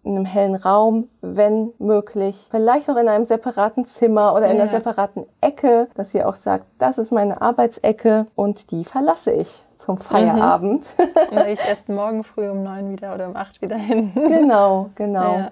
In 0.04 0.18
einem 0.18 0.26
hellen 0.26 0.56
Raum, 0.56 1.08
wenn 1.22 1.72
möglich. 1.80 2.50
Vielleicht 2.52 2.90
auch 2.90 2.98
in 2.98 3.08
einem 3.08 3.26
separaten 3.26 3.86
Zimmer 3.86 4.34
oder 4.34 4.48
in 4.48 4.60
einer 4.60 4.66
Ja. 4.66 4.72
separaten 4.72 5.26
Ecke, 5.40 5.88
dass 5.96 6.14
ihr 6.14 6.28
auch 6.28 6.36
sagt, 6.36 6.66
das 6.80 6.98
ist 6.98 7.14
meine 7.14 7.42
Arbeitsecke 7.42 8.26
und 8.36 8.72
die 8.72 8.84
verlasse 8.84 9.32
ich 9.32 9.64
zum 9.78 10.00
Feierabend. 10.00 10.96
Und 10.98 11.38
da 11.38 11.44
gehe 11.44 11.54
ich 11.54 11.66
erst 11.66 11.88
morgen 11.88 12.26
früh 12.26 12.50
um 12.50 12.62
neun 12.62 12.92
wieder 12.92 13.16
oder 13.16 13.30
um 13.30 13.38
acht 13.38 13.62
wieder 13.62 13.78
hin. 13.78 14.12
genau, 14.16 14.90
genau. 14.96 15.38
Ja. 15.38 15.52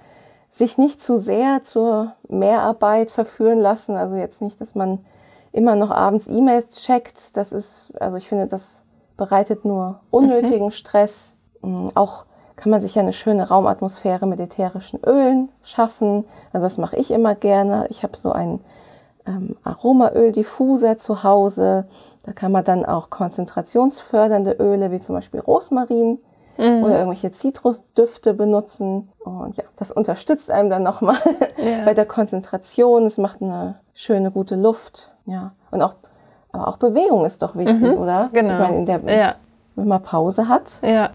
Sich 0.57 0.77
nicht 0.77 1.01
zu 1.01 1.17
sehr 1.17 1.63
zur 1.63 2.13
Mehrarbeit 2.27 3.11
verführen 3.11 3.59
lassen. 3.59 3.95
Also 3.95 4.15
jetzt 4.15 4.41
nicht, 4.41 4.59
dass 4.59 4.75
man 4.75 4.99
immer 5.51 5.75
noch 5.75 5.91
abends 5.91 6.27
E-Mails 6.27 6.83
checkt. 6.83 7.37
Das 7.37 7.51
ist, 7.51 7.99
also 8.01 8.17
ich 8.17 8.27
finde, 8.27 8.47
das 8.47 8.83
bereitet 9.17 9.65
nur 9.65 9.99
unnötigen 10.11 10.71
Stress. 10.71 11.35
Mm, 11.61 11.87
Auch 11.95 12.25
kann 12.55 12.71
man 12.71 12.81
sich 12.81 12.95
ja 12.95 13.01
eine 13.01 13.13
schöne 13.13 13.47
Raumatmosphäre 13.47 14.25
mit 14.25 14.39
ätherischen 14.39 14.99
Ölen 15.05 15.49
schaffen. 15.63 16.25
Also 16.53 16.65
das 16.65 16.77
mache 16.77 16.97
ich 16.97 17.11
immer 17.11 17.35
gerne. 17.35 17.85
Ich 17.89 18.03
habe 18.03 18.17
so 18.17 18.31
einen 18.31 18.61
ähm, 19.27 19.55
Aromaöl-Diffuser 19.63 20.97
zu 20.97 21.23
Hause. 21.23 21.87
Da 22.23 22.33
kann 22.33 22.51
man 22.51 22.63
dann 22.63 22.85
auch 22.85 23.09
konzentrationsfördernde 23.09 24.53
Öle 24.59 24.91
wie 24.91 24.99
zum 24.99 25.15
Beispiel 25.15 25.39
Rosmarin 25.39 26.19
oder 26.57 26.97
irgendwelche 26.99 27.31
Zitrusdüfte 27.31 28.33
benutzen. 28.33 29.09
Und 29.19 29.55
ja, 29.57 29.63
das 29.75 29.91
unterstützt 29.91 30.49
einem 30.51 30.69
dann 30.69 30.83
nochmal 30.83 31.15
Ja. 31.57 31.85
bei 31.85 31.93
der 31.93 32.05
Konzentration. 32.05 33.05
Es 33.05 33.17
macht 33.17 33.41
eine 33.41 33.79
schöne, 33.93 34.31
gute 34.31 34.55
Luft. 34.55 35.11
Ja. 35.25 35.51
Und 35.71 35.81
auch, 35.81 35.95
aber 36.51 36.67
auch 36.67 36.77
Bewegung 36.77 37.25
ist 37.25 37.41
doch 37.41 37.55
wichtig, 37.55 37.83
oder? 37.97 38.29
Genau. 38.33 38.53
Ich 38.53 38.59
meine, 38.59 38.77
in 38.77 38.85
der, 38.85 38.99
ja, 39.17 39.35
wenn 39.75 39.87
man 39.87 40.01
Pause 40.01 40.47
hat. 40.47 40.79
ja. 40.81 41.11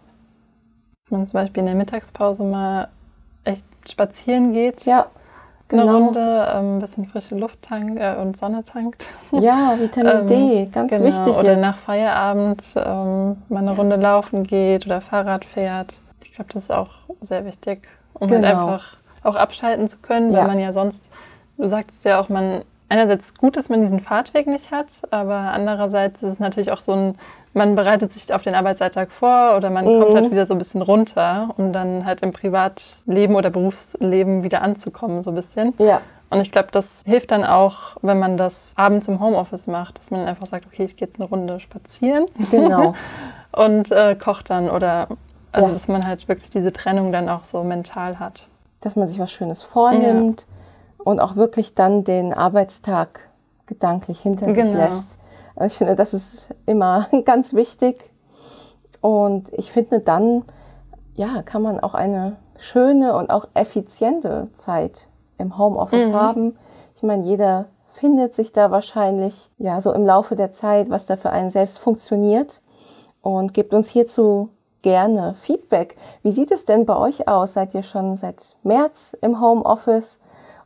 Dass 1.04 1.10
man 1.18 1.26
zum 1.26 1.40
Beispiel 1.40 1.60
in 1.60 1.66
der 1.66 1.74
Mittagspause 1.74 2.44
mal 2.44 2.88
echt 3.44 3.64
spazieren 3.88 4.52
geht. 4.52 4.84
Ja, 4.86 5.06
Eine 5.72 5.82
genau. 5.82 5.96
Runde, 5.98 6.48
ähm, 6.54 6.76
ein 6.76 6.78
bisschen 6.80 7.06
frische 7.06 7.34
Luft 7.36 7.62
tankt 7.62 7.98
äh, 7.98 8.16
und 8.20 8.36
Sonne 8.36 8.64
tankt. 8.64 9.06
Ja, 9.32 9.74
Vitamin 9.78 10.12
Ähm, 10.20 10.26
D, 10.26 10.68
ganz 10.72 10.90
Genau. 10.90 11.04
wichtig 11.04 11.36
Oder 11.36 11.52
jetzt. 11.52 11.60
nach 11.60 11.76
Feierabend 11.76 12.64
ähm, 12.76 13.36
mal 13.48 13.58
eine 13.60 13.74
Runde 13.76 13.96
laufen 13.96 14.42
geht 14.44 14.86
oder 14.86 15.00
Fahrrad 15.00 15.44
fährt. 15.44 16.00
Ich 16.24 16.34
glaube, 16.34 16.50
das 16.52 16.64
ist 16.64 16.74
auch 16.74 16.90
sehr 17.20 17.44
wichtig, 17.44 17.82
um 18.14 18.28
Genau. 18.28 18.46
halt 18.46 18.56
einfach 18.56 18.96
auch 19.24 19.34
abschalten 19.36 19.88
zu 19.88 19.98
können, 19.98 20.32
Ja. 20.32 20.40
weil 20.40 20.48
man 20.48 20.58
ja 20.60 20.72
sonst, 20.72 21.08
du 21.58 21.66
sagtest 21.66 22.04
ja 22.04 22.20
auch, 22.20 22.28
man 22.28 22.62
einerseits 22.88 23.34
gut, 23.34 23.56
dass 23.56 23.68
man 23.68 23.80
diesen 23.80 24.00
Fahrtweg 24.00 24.46
nicht 24.46 24.70
hat, 24.70 25.02
aber 25.10 25.34
andererseits 25.36 26.22
ist 26.22 26.32
es 26.32 26.38
natürlich 26.40 26.70
auch 26.72 26.80
so 26.80 26.92
ein, 26.92 27.14
man 27.54 27.74
bereitet 27.74 28.12
sich 28.12 28.32
auf 28.32 28.42
den 28.42 28.54
Arbeitsalltag 28.54 29.12
vor 29.12 29.56
oder 29.56 29.70
man 29.70 29.84
kommt 29.84 30.10
Mhm. 30.10 30.14
halt 30.16 30.30
wieder 30.30 30.46
so 30.46 30.54
ein 30.54 30.58
bisschen 30.58 30.82
runter, 30.82 31.50
um 31.56 31.72
dann 31.72 32.06
halt 32.06 32.22
im 32.22 32.32
Privatleben 32.32 33.34
oder 33.34 33.50
Berufsleben 33.50 34.42
wieder 34.42 34.62
anzukommen, 34.62 35.22
so 35.22 35.30
ein 35.30 35.34
bisschen. 35.34 35.74
ja, 35.78 36.00
Und 36.30 36.40
ich 36.40 36.50
glaube, 36.50 36.68
das 36.72 37.02
hilft 37.04 37.30
dann 37.30 37.44
auch, 37.44 37.96
wenn 38.00 38.18
man 38.18 38.36
das 38.38 38.72
abends 38.76 39.06
im 39.08 39.20
Homeoffice 39.20 39.66
macht, 39.66 39.98
dass 39.98 40.10
man 40.10 40.26
einfach 40.26 40.46
sagt, 40.46 40.64
okay, 40.66 40.84
ich 40.84 40.96
gehe 40.96 41.06
jetzt 41.06 41.20
eine 41.20 41.28
Runde 41.28 41.60
spazieren. 41.60 42.24
Genau. 42.50 42.94
und 43.52 43.90
äh, 43.92 44.14
kocht 44.14 44.48
dann 44.48 44.70
oder 44.70 45.08
also 45.52 45.68
ja. 45.68 45.74
dass 45.74 45.88
man 45.88 46.06
halt 46.06 46.28
wirklich 46.28 46.48
diese 46.48 46.72
Trennung 46.72 47.12
dann 47.12 47.28
auch 47.28 47.44
so 47.44 47.62
mental 47.62 48.18
hat. 48.18 48.48
Dass 48.80 48.96
man 48.96 49.06
sich 49.06 49.18
was 49.18 49.30
Schönes 49.30 49.62
vornimmt 49.62 50.46
ja. 50.98 51.04
und 51.04 51.20
auch 51.20 51.36
wirklich 51.36 51.74
dann 51.74 52.04
den 52.04 52.32
Arbeitstag 52.32 53.20
gedanklich 53.66 54.20
hinter 54.20 54.46
genau. 54.46 54.64
sich 54.70 54.74
lässt. 54.74 55.16
Also 55.54 55.72
ich 55.72 55.78
finde, 55.78 55.96
das 55.96 56.14
ist 56.14 56.48
immer 56.66 57.08
ganz 57.24 57.54
wichtig. 57.54 58.10
Und 59.00 59.52
ich 59.52 59.72
finde, 59.72 60.00
dann 60.00 60.44
ja, 61.14 61.42
kann 61.42 61.62
man 61.62 61.80
auch 61.80 61.94
eine 61.94 62.36
schöne 62.56 63.16
und 63.16 63.30
auch 63.30 63.48
effiziente 63.54 64.48
Zeit 64.54 65.06
im 65.38 65.58
Homeoffice 65.58 66.08
mhm. 66.08 66.14
haben. 66.14 66.58
Ich 66.94 67.02
meine, 67.02 67.24
jeder 67.24 67.66
findet 67.92 68.34
sich 68.34 68.52
da 68.52 68.70
wahrscheinlich 68.70 69.50
ja 69.58 69.82
so 69.82 69.92
im 69.92 70.06
Laufe 70.06 70.36
der 70.36 70.52
Zeit, 70.52 70.88
was 70.88 71.06
da 71.06 71.16
für 71.16 71.30
einen 71.30 71.50
selbst 71.50 71.78
funktioniert 71.78 72.62
und 73.20 73.52
gibt 73.54 73.74
uns 73.74 73.88
hierzu 73.88 74.48
gerne 74.82 75.34
Feedback. 75.34 75.96
Wie 76.22 76.32
sieht 76.32 76.50
es 76.50 76.64
denn 76.64 76.86
bei 76.86 76.96
euch 76.96 77.28
aus? 77.28 77.54
Seid 77.54 77.74
ihr 77.74 77.82
schon 77.82 78.16
seit 78.16 78.56
März 78.62 79.16
im 79.20 79.40
Homeoffice 79.40 80.18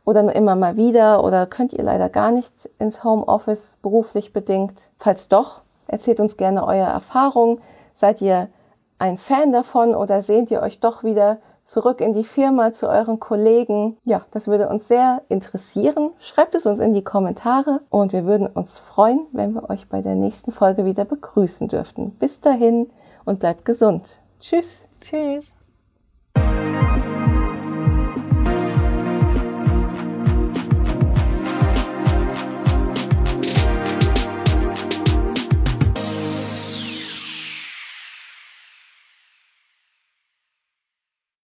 oder 0.07 0.23
nur 0.23 0.33
immer 0.33 0.55
mal 0.55 0.77
wieder 0.77 1.21
oder 1.21 1.45
könnt 1.45 1.73
ihr 1.73 1.83
leider 1.83 2.07
gar 2.07 2.31
nicht 2.31 2.69
ins 2.79 3.03
Homeoffice 3.03 3.77
beruflich 3.81 4.31
bedingt? 4.31 4.89
Falls 4.97 5.27
doch, 5.27 5.63
erzählt 5.85 6.21
uns 6.21 6.37
gerne 6.37 6.65
eure 6.65 6.87
Erfahrungen. 6.87 7.59
Seid 7.93 8.21
ihr 8.21 8.47
ein 8.99 9.17
Fan 9.17 9.51
davon 9.51 9.93
oder 9.93 10.23
sehnt 10.23 10.49
ihr 10.49 10.61
euch 10.61 10.79
doch 10.79 11.03
wieder 11.03 11.39
zurück 11.65 11.99
in 11.99 12.13
die 12.13 12.23
Firma 12.23 12.71
zu 12.71 12.87
euren 12.87 13.19
Kollegen? 13.19 13.97
Ja, 14.05 14.21
das 14.31 14.47
würde 14.47 14.69
uns 14.69 14.87
sehr 14.87 15.23
interessieren. 15.27 16.11
Schreibt 16.19 16.55
es 16.55 16.65
uns 16.65 16.79
in 16.79 16.93
die 16.93 17.03
Kommentare 17.03 17.81
und 17.89 18.13
wir 18.13 18.23
würden 18.23 18.47
uns 18.47 18.79
freuen, 18.79 19.27
wenn 19.33 19.51
wir 19.51 19.69
euch 19.69 19.89
bei 19.89 20.01
der 20.01 20.15
nächsten 20.15 20.53
Folge 20.53 20.85
wieder 20.85 21.03
begrüßen 21.03 21.67
dürften. 21.67 22.11
Bis 22.11 22.39
dahin 22.39 22.89
und 23.25 23.41
bleibt 23.41 23.65
gesund. 23.65 24.21
Tschüss. 24.39 24.85
Tschüss. 25.01 25.53